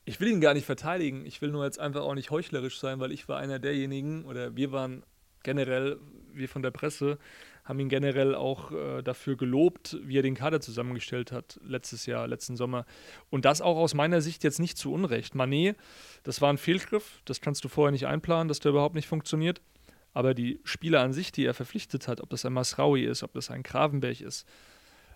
[0.05, 1.25] Ich will ihn gar nicht verteidigen.
[1.25, 4.55] Ich will nur jetzt einfach auch nicht heuchlerisch sein, weil ich war einer derjenigen, oder
[4.55, 5.03] wir waren
[5.43, 5.99] generell,
[6.33, 7.17] wir von der Presse,
[7.65, 12.25] haben ihn generell auch äh, dafür gelobt, wie er den Kader zusammengestellt hat letztes Jahr,
[12.25, 12.85] letzten Sommer.
[13.29, 15.35] Und das auch aus meiner Sicht jetzt nicht zu Unrecht.
[15.35, 15.75] Manet,
[16.23, 19.61] das war ein Fehlgriff, das kannst du vorher nicht einplanen, dass der überhaupt nicht funktioniert.
[20.19, 23.31] Aber die Spieler an sich, die er verpflichtet hat, ob das ein Masraui ist, ob
[23.31, 24.45] das ein Gravenberg ist,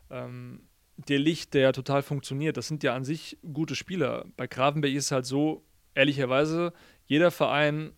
[0.09, 0.61] ähm,
[0.95, 4.23] der Licht, der total funktioniert, das sind ja an sich gute Spieler.
[4.37, 6.71] Bei Gravenberg ist es halt so, ehrlicherweise,
[7.05, 7.91] jeder Verein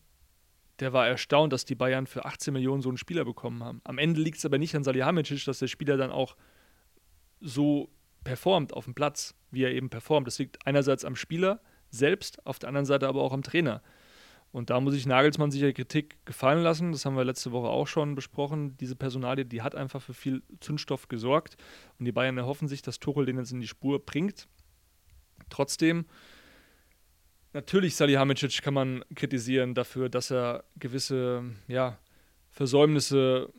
[0.80, 3.82] der war erstaunt, dass die Bayern für 18 Millionen so einen Spieler bekommen haben.
[3.84, 6.36] Am Ende liegt es aber nicht an Salihamidzic, dass der Spieler dann auch
[7.40, 7.90] so
[8.24, 10.28] performt auf dem Platz, wie er eben performt.
[10.28, 13.82] Das liegt einerseits am Spieler selbst, auf der anderen Seite aber auch am Trainer.
[14.56, 16.94] Und da muss ich Nagelsmann sicher Kritik gefallen lassen.
[16.94, 18.78] Das haben wir letzte Woche auch schon besprochen.
[18.78, 21.58] Diese Personalie, die hat einfach für viel Zündstoff gesorgt.
[22.00, 24.48] Und die Bayern erhoffen sich, dass Tuchel den jetzt in die Spur bringt.
[25.50, 26.06] Trotzdem
[27.52, 31.98] Natürlich, Salihamidzic kann man kritisieren dafür, dass er gewisse ja,
[32.50, 33.52] Versäumnisse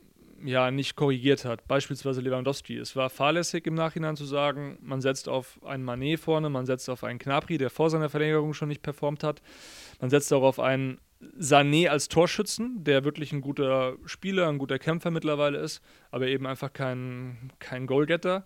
[0.44, 1.66] ja nicht korrigiert hat.
[1.66, 2.76] Beispielsweise Lewandowski.
[2.76, 6.90] Es war fahrlässig im Nachhinein zu sagen, man setzt auf einen Manet vorne, man setzt
[6.90, 9.42] auf einen Knapri, der vor seiner Verlängerung schon nicht performt hat.
[10.00, 11.00] Man setzt auch auf einen
[11.38, 16.46] Sané als Torschützen, der wirklich ein guter Spieler, ein guter Kämpfer mittlerweile ist, aber eben
[16.46, 18.44] einfach kein, kein Goalgetter.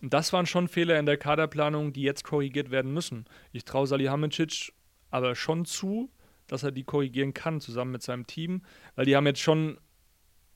[0.00, 3.26] Das waren schon Fehler in der Kaderplanung, die jetzt korrigiert werden müssen.
[3.52, 4.72] Ich traue Salihamidzic
[5.10, 6.10] aber schon zu,
[6.48, 8.62] dass er die korrigieren kann, zusammen mit seinem Team,
[8.96, 9.78] weil die haben jetzt schon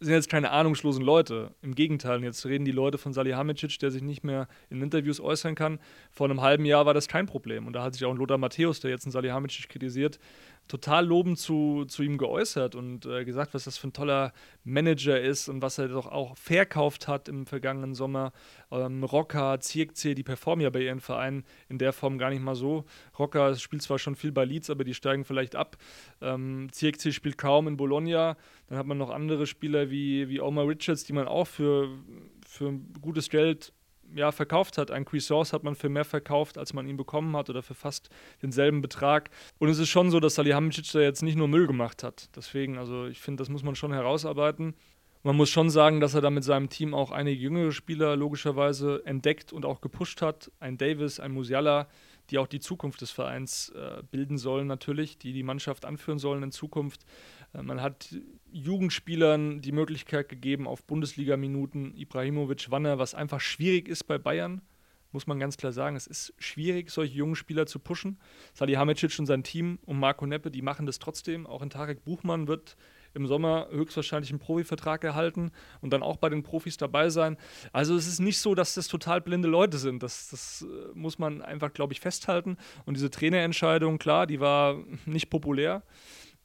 [0.00, 1.54] sind jetzt keine ahnungslosen Leute.
[1.62, 5.54] Im Gegenteil, jetzt reden die Leute von Salihamidzic, der sich nicht mehr in Interviews äußern
[5.54, 5.78] kann.
[6.10, 7.66] Vor einem halben Jahr war das kein Problem.
[7.66, 10.18] Und da hat sich auch Lothar Matthäus, der jetzt einen Salihamidzic kritisiert,
[10.68, 14.32] total lobend zu, zu ihm geäußert und äh, gesagt, was das für ein toller
[14.64, 18.32] Manager ist und was er doch auch verkauft hat im vergangenen Sommer.
[18.70, 22.56] Ähm, Rocker, Zirkzee, die performen ja bei ihren Vereinen in der Form gar nicht mal
[22.56, 22.84] so.
[23.18, 25.76] Rocker spielt zwar schon viel bei Leeds, aber die steigen vielleicht ab.
[26.20, 28.36] Ähm, Zirkzee spielt kaum in Bologna.
[28.68, 31.88] Dann hat man noch andere Spieler wie, wie Omar Richards, die man auch für,
[32.46, 33.72] für gutes Geld
[34.14, 34.90] ja, verkauft hat.
[34.90, 38.08] Ein Cuisance hat man für mehr verkauft, als man ihn bekommen hat oder für fast
[38.42, 39.30] denselben Betrag.
[39.58, 42.28] Und es ist schon so, dass Salihamidzic da jetzt nicht nur Müll gemacht hat.
[42.36, 44.74] Deswegen, also ich finde, das muss man schon herausarbeiten.
[45.22, 49.02] Man muss schon sagen, dass er da mit seinem Team auch einige jüngere Spieler logischerweise
[49.04, 50.52] entdeckt und auch gepusht hat.
[50.60, 51.88] Ein Davis, ein Musiala,
[52.30, 56.42] die auch die Zukunft des Vereins äh, bilden sollen natürlich, die die Mannschaft anführen sollen
[56.42, 57.04] in Zukunft.
[57.56, 58.14] Äh, man hat
[58.52, 64.62] Jugendspielern die Möglichkeit gegeben auf Bundesliga-Minuten, Ibrahimovic, Wanne, was einfach schwierig ist bei Bayern,
[65.12, 65.96] muss man ganz klar sagen.
[65.96, 68.18] Es ist schwierig, solche jungen Spieler zu pushen.
[68.54, 71.46] Salihamidzic und sein Team und Marco Neppe, die machen das trotzdem.
[71.46, 72.76] Auch in Tarek Buchmann wird
[73.14, 77.38] im Sommer höchstwahrscheinlich einen Profivertrag erhalten und dann auch bei den Profis dabei sein.
[77.72, 80.02] Also es ist nicht so, dass das total blinde Leute sind.
[80.02, 82.58] Das, das äh, muss man einfach, glaube ich, festhalten.
[82.84, 85.82] Und diese Trainerentscheidung, klar, die war nicht populär.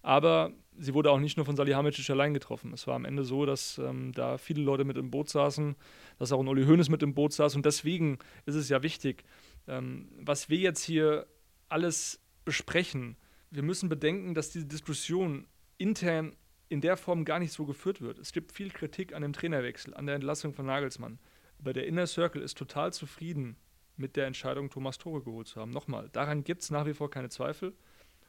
[0.02, 2.74] Aber sie wurde auch nicht nur von Salihamidzic allein getroffen.
[2.74, 5.76] Es war am Ende so, dass ähm, da viele Leute mit im Boot saßen,
[6.18, 7.56] dass auch ein Uli Hoeneß mit im Boot saß.
[7.56, 9.24] Und deswegen ist es ja wichtig,
[9.68, 11.28] ähm, was wir jetzt hier
[11.70, 13.18] alles besprechen.
[13.50, 16.36] Wir müssen bedenken, dass diese Diskussion intern
[16.70, 18.18] in der Form gar nicht so geführt wird.
[18.18, 21.20] Es gibt viel Kritik an dem Trainerwechsel, an der Entlassung von Nagelsmann.
[21.60, 23.58] Aber der Inner Circle ist total zufrieden
[23.98, 25.72] mit der Entscheidung, Thomas Tore geholt zu haben.
[25.72, 27.74] Nochmal, daran gibt es nach wie vor keine Zweifel.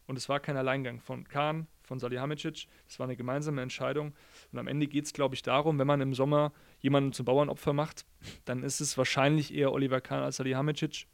[0.07, 2.67] Und es war kein Alleingang von Kahn, von Salihamidzic.
[2.89, 4.15] Es war eine gemeinsame Entscheidung.
[4.53, 7.73] Und am Ende geht es, glaube ich, darum, wenn man im Sommer jemanden zum Bauernopfer
[7.73, 8.05] macht,
[8.45, 11.07] dann ist es wahrscheinlich eher Oliver Kahn als Salihamidzic,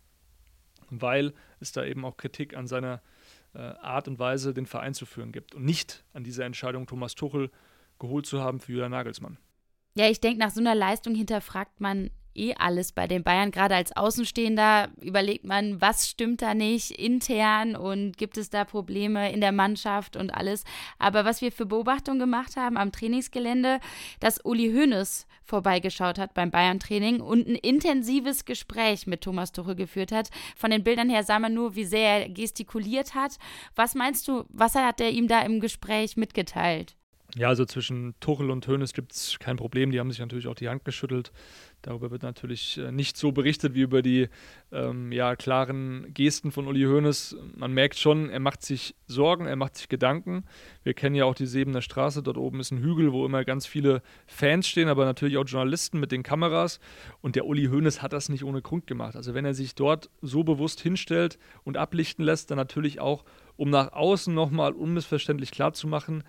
[0.90, 3.02] weil es da eben auch Kritik an seiner
[3.54, 5.54] äh, Art und Weise, den Verein zu führen gibt.
[5.54, 7.50] Und nicht an dieser Entscheidung, Thomas Tuchel
[7.98, 9.38] geholt zu haben für Julian Nagelsmann.
[9.94, 13.50] Ja, ich denke, nach so einer Leistung hinterfragt man eh alles bei den Bayern.
[13.50, 19.32] Gerade als Außenstehender überlegt man, was stimmt da nicht intern und gibt es da Probleme
[19.32, 20.64] in der Mannschaft und alles.
[20.98, 23.80] Aber was wir für Beobachtungen gemacht haben am Trainingsgelände,
[24.20, 30.12] dass Uli Hoeneß vorbeigeschaut hat beim Bayern-Training und ein intensives Gespräch mit Thomas Tuchel geführt
[30.12, 30.28] hat.
[30.56, 33.38] Von den Bildern her sah man nur, wie sehr er gestikuliert hat.
[33.74, 36.97] Was meinst du, was hat er ihm da im Gespräch mitgeteilt?
[37.36, 39.90] Ja, also zwischen Tuchel und Hoeneß gibt es kein Problem.
[39.90, 41.30] Die haben sich natürlich auch die Hand geschüttelt.
[41.82, 44.28] Darüber wird natürlich äh, nicht so berichtet wie über die
[44.72, 47.36] ähm, ja, klaren Gesten von Uli Hoeneß.
[47.54, 50.44] Man merkt schon, er macht sich Sorgen, er macht sich Gedanken.
[50.82, 52.22] Wir kennen ja auch die Sebener Straße.
[52.22, 56.00] Dort oben ist ein Hügel, wo immer ganz viele Fans stehen, aber natürlich auch Journalisten
[56.00, 56.80] mit den Kameras.
[57.20, 59.16] Und der Uli Hoeneß hat das nicht ohne Grund gemacht.
[59.16, 63.24] Also wenn er sich dort so bewusst hinstellt und ablichten lässt, dann natürlich auch,
[63.56, 66.24] um nach außen nochmal unmissverständlich klarzumachen,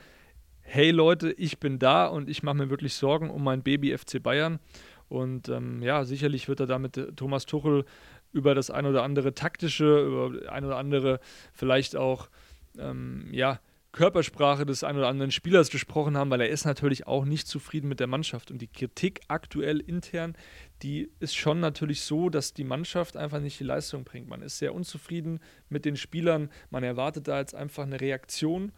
[0.72, 4.22] hey Leute, ich bin da und ich mache mir wirklich Sorgen um mein Baby FC
[4.22, 4.60] Bayern.
[5.08, 7.86] Und ähm, ja, sicherlich wird er damit äh, Thomas Tuchel
[8.32, 11.20] über das ein oder andere taktische, über ein oder andere
[11.54, 12.30] vielleicht auch
[12.78, 13.60] ähm, ja,
[13.94, 17.90] Körpersprache des ein oder anderen Spielers gesprochen haben, weil er ist natürlich auch nicht zufrieden
[17.90, 18.52] mit der Mannschaft.
[18.52, 20.36] Und die Kritik aktuell intern,
[20.84, 24.30] die ist schon natürlich so, dass die Mannschaft einfach nicht die Leistung bringt.
[24.30, 26.52] Man ist sehr unzufrieden mit den Spielern.
[26.70, 28.72] Man erwartet da jetzt einfach eine Reaktion.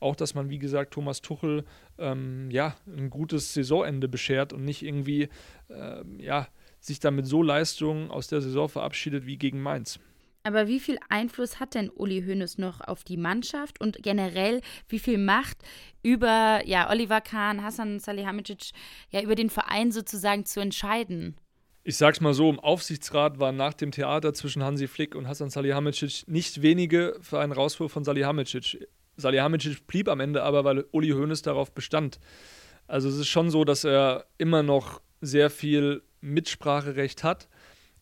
[0.00, 1.64] Auch, dass man, wie gesagt, Thomas Tuchel
[1.98, 5.28] ähm, ja, ein gutes Saisonende beschert und nicht irgendwie
[5.68, 6.48] äh, ja,
[6.80, 9.98] sich damit so Leistungen aus der Saison verabschiedet wie gegen Mainz.
[10.46, 14.98] Aber wie viel Einfluss hat denn Uli Hoeneß noch auf die Mannschaft und generell wie
[14.98, 15.56] viel Macht
[16.02, 18.72] über ja, Oliver Kahn, Hassan Salihamidzic,
[19.10, 21.34] ja über den Verein sozusagen zu entscheiden?
[21.82, 25.48] Ich sag's mal so, im Aufsichtsrat waren nach dem Theater zwischen Hansi Flick und Hassan
[25.48, 28.86] Salihamidzic nicht wenige für einen Rauswurf von Salihamidzic.
[29.16, 32.18] Salihamidzic blieb am Ende aber, weil Uli Hoeneß darauf bestand.
[32.86, 37.48] Also es ist schon so, dass er immer noch sehr viel Mitspracherecht hat.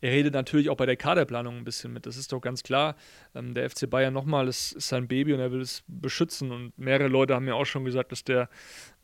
[0.03, 2.97] Er redet natürlich auch bei der Kaderplanung ein bisschen mit, das ist doch ganz klar.
[3.37, 6.51] Ähm, der FC Bayern nochmal ist, ist, sein Baby und er will es beschützen.
[6.51, 8.49] Und mehrere Leute haben mir auch schon gesagt, dass der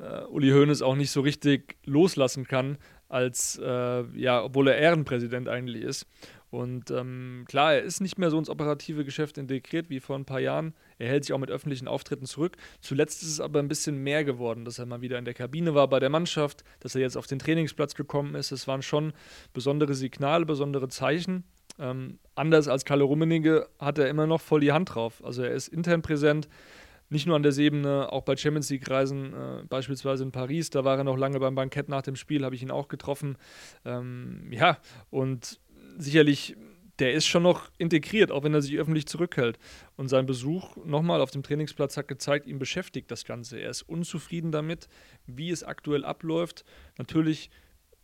[0.00, 5.48] äh, Uli Hoeneß auch nicht so richtig loslassen kann, als äh, ja, obwohl er Ehrenpräsident
[5.48, 6.04] eigentlich ist.
[6.50, 10.24] Und ähm, klar, er ist nicht mehr so ins operative Geschäft integriert wie vor ein
[10.24, 10.74] paar Jahren.
[10.98, 12.56] Er hält sich auch mit öffentlichen Auftritten zurück.
[12.80, 15.74] Zuletzt ist es aber ein bisschen mehr geworden, dass er mal wieder in der Kabine
[15.74, 18.50] war bei der Mannschaft, dass er jetzt auf den Trainingsplatz gekommen ist.
[18.50, 19.12] Es waren schon
[19.52, 21.44] besondere Signale, besondere Zeichen.
[21.78, 25.22] Ähm, anders als Kalle Rummenigge hat er immer noch voll die Hand drauf.
[25.24, 26.48] Also er ist intern präsent,
[27.10, 30.98] nicht nur an der Ebene, auch bei Champions League-Reisen, äh, beispielsweise in Paris, da war
[30.98, 33.36] er noch lange beim Bankett nach dem Spiel, habe ich ihn auch getroffen.
[33.84, 34.78] Ähm, ja,
[35.10, 35.60] und
[35.98, 36.56] sicherlich,
[36.98, 39.58] der ist schon noch integriert, auch wenn er sich öffentlich zurückhält.
[39.96, 43.58] Und sein Besuch nochmal auf dem Trainingsplatz hat gezeigt, ihn beschäftigt das Ganze.
[43.58, 44.88] Er ist unzufrieden damit,
[45.26, 46.64] wie es aktuell abläuft.
[46.96, 47.50] Natürlich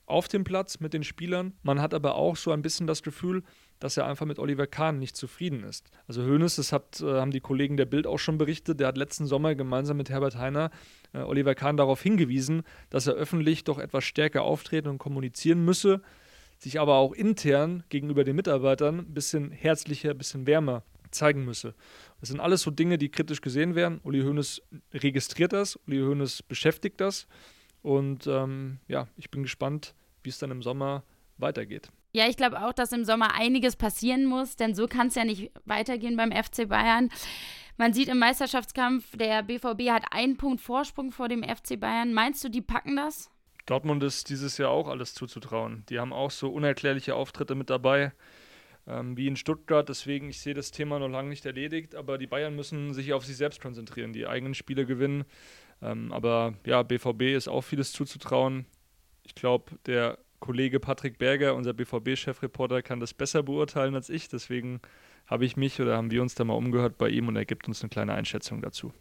[0.06, 1.54] auf dem Platz mit den Spielern.
[1.62, 3.42] Man hat aber auch so ein bisschen das Gefühl,
[3.80, 5.90] dass er einfach mit Oliver Kahn nicht zufrieden ist.
[6.06, 8.98] Also Hoeneß, das hat, äh, haben die Kollegen der Bild auch schon berichtet, der hat
[8.98, 10.70] letzten Sommer gemeinsam mit Herbert Heiner
[11.12, 16.02] äh, Oliver Kahn darauf hingewiesen, dass er öffentlich doch etwas stärker auftreten und kommunizieren müsse
[16.64, 21.74] sich aber auch intern gegenüber den Mitarbeitern ein bisschen herzlicher, ein bisschen wärmer zeigen müsse.
[22.20, 24.00] Das sind alles so Dinge, die kritisch gesehen werden.
[24.02, 27.26] Uli Hoeneß registriert das, Uli Hoeneß beschäftigt das
[27.82, 31.04] und ähm, ja, ich bin gespannt, wie es dann im Sommer
[31.38, 31.90] weitergeht.
[32.12, 35.24] Ja, ich glaube auch, dass im Sommer einiges passieren muss, denn so kann es ja
[35.24, 37.10] nicht weitergehen beim FC Bayern.
[37.76, 42.14] Man sieht im Meisterschaftskampf, der BVB hat einen Punkt Vorsprung vor dem FC Bayern.
[42.14, 43.30] Meinst du, die packen das?
[43.66, 45.84] Dortmund ist dieses Jahr auch alles zuzutrauen.
[45.88, 48.12] Die haben auch so unerklärliche Auftritte mit dabei,
[48.86, 49.88] ähm, wie in Stuttgart.
[49.88, 53.24] Deswegen, ich sehe das Thema noch lange nicht erledigt, aber die Bayern müssen sich auf
[53.24, 55.24] sich selbst konzentrieren, die eigenen Spiele gewinnen.
[55.80, 58.66] Ähm, aber ja, BVB ist auch vieles zuzutrauen.
[59.22, 64.28] Ich glaube, der Kollege Patrick Berger, unser BVB-Chefreporter, kann das besser beurteilen als ich.
[64.28, 64.80] Deswegen
[65.26, 67.66] habe ich mich oder haben wir uns da mal umgehört bei ihm und er gibt
[67.66, 68.92] uns eine kleine Einschätzung dazu.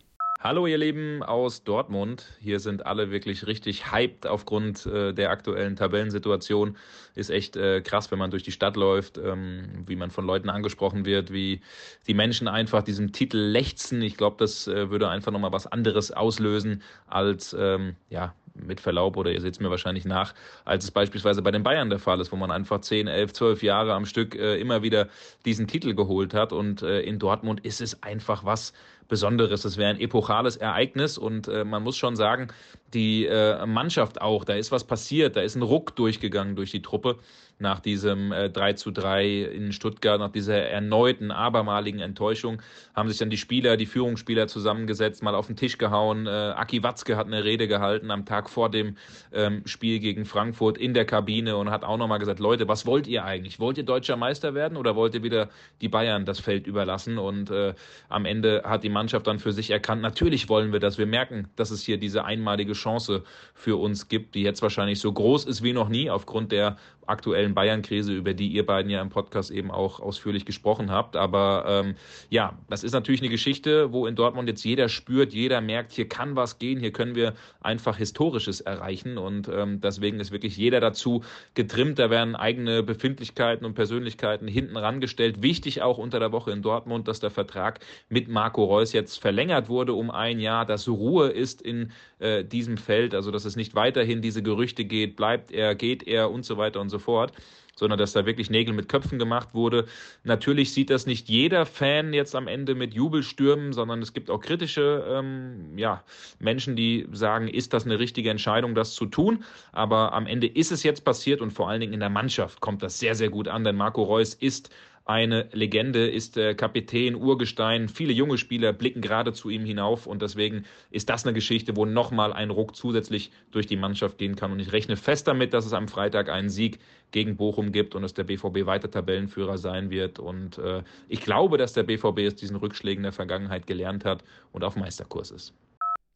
[0.44, 2.26] Hallo ihr Lieben aus Dortmund.
[2.42, 6.76] Hier sind alle wirklich richtig hyped aufgrund äh, der aktuellen Tabellensituation.
[7.16, 10.50] Ist echt äh, krass, wenn man durch die Stadt läuft, ähm, wie man von Leuten
[10.50, 11.62] angesprochen wird, wie
[12.08, 14.02] die Menschen einfach diesem Titel lechzen.
[14.02, 19.18] Ich glaube, das äh, würde einfach nochmal was anderes auslösen als ähm, ja, mit Verlaub
[19.18, 20.34] oder ihr seht es mir wahrscheinlich nach,
[20.66, 23.64] als es beispielsweise bei den Bayern der Fall ist, wo man einfach 10, 11, 12
[23.64, 25.08] Jahre am Stück äh, immer wieder
[25.46, 26.54] diesen Titel geholt hat.
[26.54, 28.74] Und äh, in Dortmund ist es einfach was,
[29.08, 29.66] Besonderes.
[29.66, 32.48] Es wäre ein epochales Ereignis und äh, man muss schon sagen,
[32.94, 36.82] die äh, Mannschaft auch, da ist was passiert, da ist ein Ruck durchgegangen durch die
[36.82, 37.18] Truppe
[37.60, 42.62] nach diesem äh, 3 zu 3 in Stuttgart, nach dieser erneuten, abermaligen Enttäuschung,
[42.94, 46.28] haben sich dann die Spieler, die Führungsspieler zusammengesetzt, mal auf den Tisch gehauen.
[46.28, 48.98] Äh, Aki Watzke hat eine Rede gehalten am Tag vor dem
[49.32, 53.08] ähm, Spiel gegen Frankfurt in der Kabine und hat auch nochmal gesagt, Leute, was wollt
[53.08, 53.60] ihr eigentlich?
[53.60, 55.50] Wollt ihr deutscher Meister werden oder wollt ihr wieder
[55.82, 57.18] die Bayern das Feld überlassen?
[57.18, 57.74] Und äh,
[58.10, 60.98] am Ende hat die Mannschaft dann für sich erkannt, natürlich wollen wir das.
[60.98, 63.24] Wir merken, dass es hier diese einmalige Chance
[63.54, 66.78] für uns gibt, die jetzt wahrscheinlich so groß ist wie noch nie aufgrund der
[67.08, 71.16] aktuellen Bayern-Krise, über die ihr beiden ja im Podcast eben auch ausführlich gesprochen habt.
[71.16, 71.96] Aber ähm,
[72.30, 76.08] ja, das ist natürlich eine Geschichte, wo in Dortmund jetzt jeder spürt, jeder merkt, hier
[76.08, 79.18] kann was gehen, hier können wir einfach Historisches erreichen.
[79.18, 81.24] Und ähm, deswegen ist wirklich jeder dazu
[81.54, 82.00] getrimmt.
[82.00, 85.42] Da werden eigene Befindlichkeiten und Persönlichkeiten hinten rangestellt.
[85.42, 87.80] Wichtig auch unter der Woche in Dortmund, dass der Vertrag
[88.10, 92.78] mit Marco Reus jetzt verlängert wurde um ein Jahr, dass Ruhe ist in äh, diesem
[92.78, 96.58] Feld, also dass es nicht weiterhin diese Gerüchte geht, bleibt er, geht er und so
[96.58, 97.34] weiter und so fort
[97.76, 99.86] sondern dass da wirklich Nägel mit Köpfen gemacht wurde.
[100.24, 104.40] Natürlich sieht das nicht jeder Fan jetzt am Ende mit Jubelstürmen, sondern es gibt auch
[104.40, 106.04] kritische ähm, ja,
[106.40, 109.44] Menschen, die sagen, ist das eine richtige Entscheidung, das zu tun?
[109.72, 112.84] Aber am Ende ist es jetzt passiert und vor allen Dingen in der Mannschaft kommt
[112.84, 114.70] das sehr, sehr gut an, denn Marco Reus ist
[115.06, 117.90] eine Legende, ist der Kapitän, Urgestein.
[117.90, 121.86] Viele junge Spieler blicken gerade zu ihm hinauf und deswegen ist das eine Geschichte, wo
[121.86, 124.52] nochmal ein Ruck zusätzlich durch die Mannschaft gehen kann.
[124.52, 126.80] Und ich rechne fest damit, dass es am Freitag einen Sieg
[127.12, 130.20] gegen Bochum gibt und dass der BVB weiter Tabellenführer sein wird.
[130.20, 134.24] Und äh, ich glaube, dass der BVB aus diesen Rückschlägen der Vergangenheit gelernt hat
[134.54, 135.54] und auf Meisterkurs ist.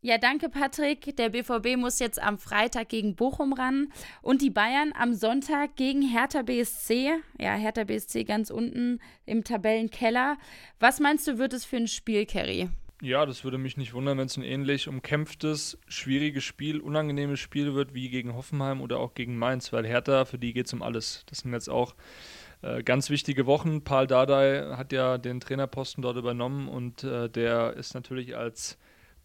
[0.01, 1.15] Ja, danke Patrick.
[1.17, 3.87] Der BVB muss jetzt am Freitag gegen Bochum ran
[4.21, 7.13] und die Bayern am Sonntag gegen Hertha BSC.
[7.39, 10.37] Ja, Hertha BSC ganz unten im Tabellenkeller.
[10.79, 12.69] Was meinst du, wird es für ein Spiel, Kerry?
[13.01, 17.73] Ja, das würde mich nicht wundern, wenn es ein ähnlich umkämpftes, schwieriges Spiel, unangenehmes Spiel
[17.73, 20.83] wird wie gegen Hoffenheim oder auch gegen Mainz, weil Hertha, für die geht es um
[20.83, 21.23] alles.
[21.27, 21.95] Das sind jetzt auch
[22.61, 23.83] äh, ganz wichtige Wochen.
[23.83, 28.77] Paul Dardai hat ja den Trainerposten dort übernommen und äh, der ist natürlich als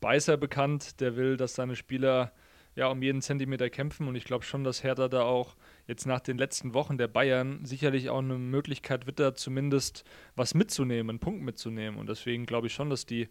[0.02, 2.32] Beißer bekannt, der will, dass seine Spieler
[2.74, 6.20] ja um jeden Zentimeter kämpfen und ich glaube schon, dass Hertha da auch jetzt nach
[6.20, 10.04] den letzten Wochen der Bayern sicherlich auch eine Möglichkeit wird, da zumindest
[10.36, 13.28] was mitzunehmen, einen Punkt mitzunehmen und deswegen glaube ich schon, dass die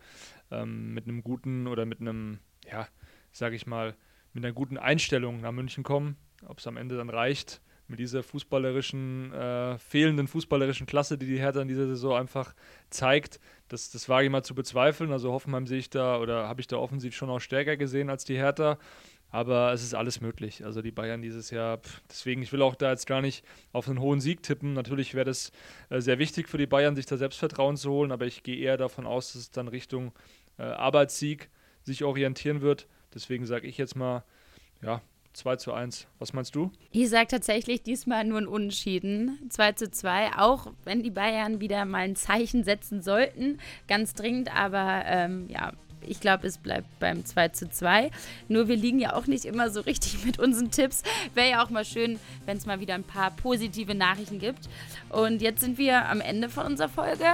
[0.49, 2.39] ähm, mit einem guten oder mit einem,
[2.72, 2.88] ja,
[3.32, 3.95] sage ich mal,
[4.34, 6.15] mit einer guten Einstellung nach München kommen.
[6.47, 7.61] Ob es am Ende dann reicht,
[7.91, 12.55] mit dieser fußballerischen, äh, fehlenden fußballerischen Klasse, die die Hertha in dieser Saison einfach
[12.89, 13.39] zeigt,
[13.72, 15.11] das, das wage ich mal zu bezweifeln.
[15.11, 18.26] Also Hoffenheim sehe ich da oder habe ich da offensiv schon auch stärker gesehen als
[18.26, 18.78] die Hertha.
[19.30, 20.65] Aber es ist alles möglich.
[20.65, 23.88] Also die Bayern dieses Jahr, pff, deswegen, ich will auch da jetzt gar nicht auf
[23.88, 24.74] einen hohen Sieg tippen.
[24.74, 25.53] Natürlich wäre das
[25.89, 28.76] äh, sehr wichtig für die Bayern, sich da Selbstvertrauen zu holen, aber ich gehe eher
[28.76, 30.11] davon aus, dass es dann Richtung
[30.57, 31.49] äh, Arbeitssieg
[31.84, 32.88] sich orientieren wird.
[33.13, 34.26] Deswegen sage ich jetzt mal,
[34.82, 35.01] ja,
[35.34, 36.07] 2 zu 1.
[36.19, 36.71] Was meinst du?
[36.91, 39.39] Ich sage tatsächlich diesmal nur ein Unentschieden.
[39.49, 44.55] 2 zu 2, auch wenn die Bayern wieder mal ein Zeichen setzen sollten, ganz dringend,
[44.55, 45.73] aber ähm, ja,
[46.06, 48.12] ich glaube, es bleibt beim 2 zu 2.
[48.47, 51.04] Nur wir liegen ja auch nicht immer so richtig mit unseren Tipps.
[51.34, 54.70] Wäre ja auch mal schön, wenn es mal wieder ein paar positive Nachrichten gibt.
[55.10, 57.26] Und jetzt sind wir am Ende von unserer Folge.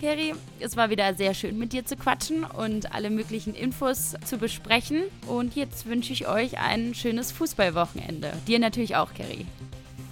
[0.00, 0.34] Kerry.
[0.60, 5.02] Es war wieder sehr schön mit dir zu quatschen und alle möglichen Infos zu besprechen.
[5.26, 8.32] Und jetzt wünsche ich euch ein schönes Fußballwochenende.
[8.46, 9.46] Dir natürlich auch, Kerry.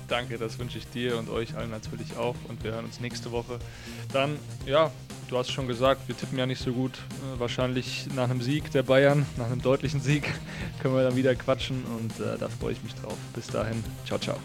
[0.08, 2.36] Danke, das wünsche ich dir und euch allen natürlich auch.
[2.48, 3.58] Und wir hören uns nächste Woche.
[4.12, 4.90] Dann, ja,
[5.28, 6.92] du hast schon gesagt, wir tippen ja nicht so gut.
[6.92, 10.24] Äh, wahrscheinlich nach einem Sieg der Bayern, nach einem deutlichen Sieg,
[10.82, 13.16] können wir dann wieder quatschen und äh, da freue ich mich drauf.
[13.34, 14.38] Bis dahin, ciao, ciao.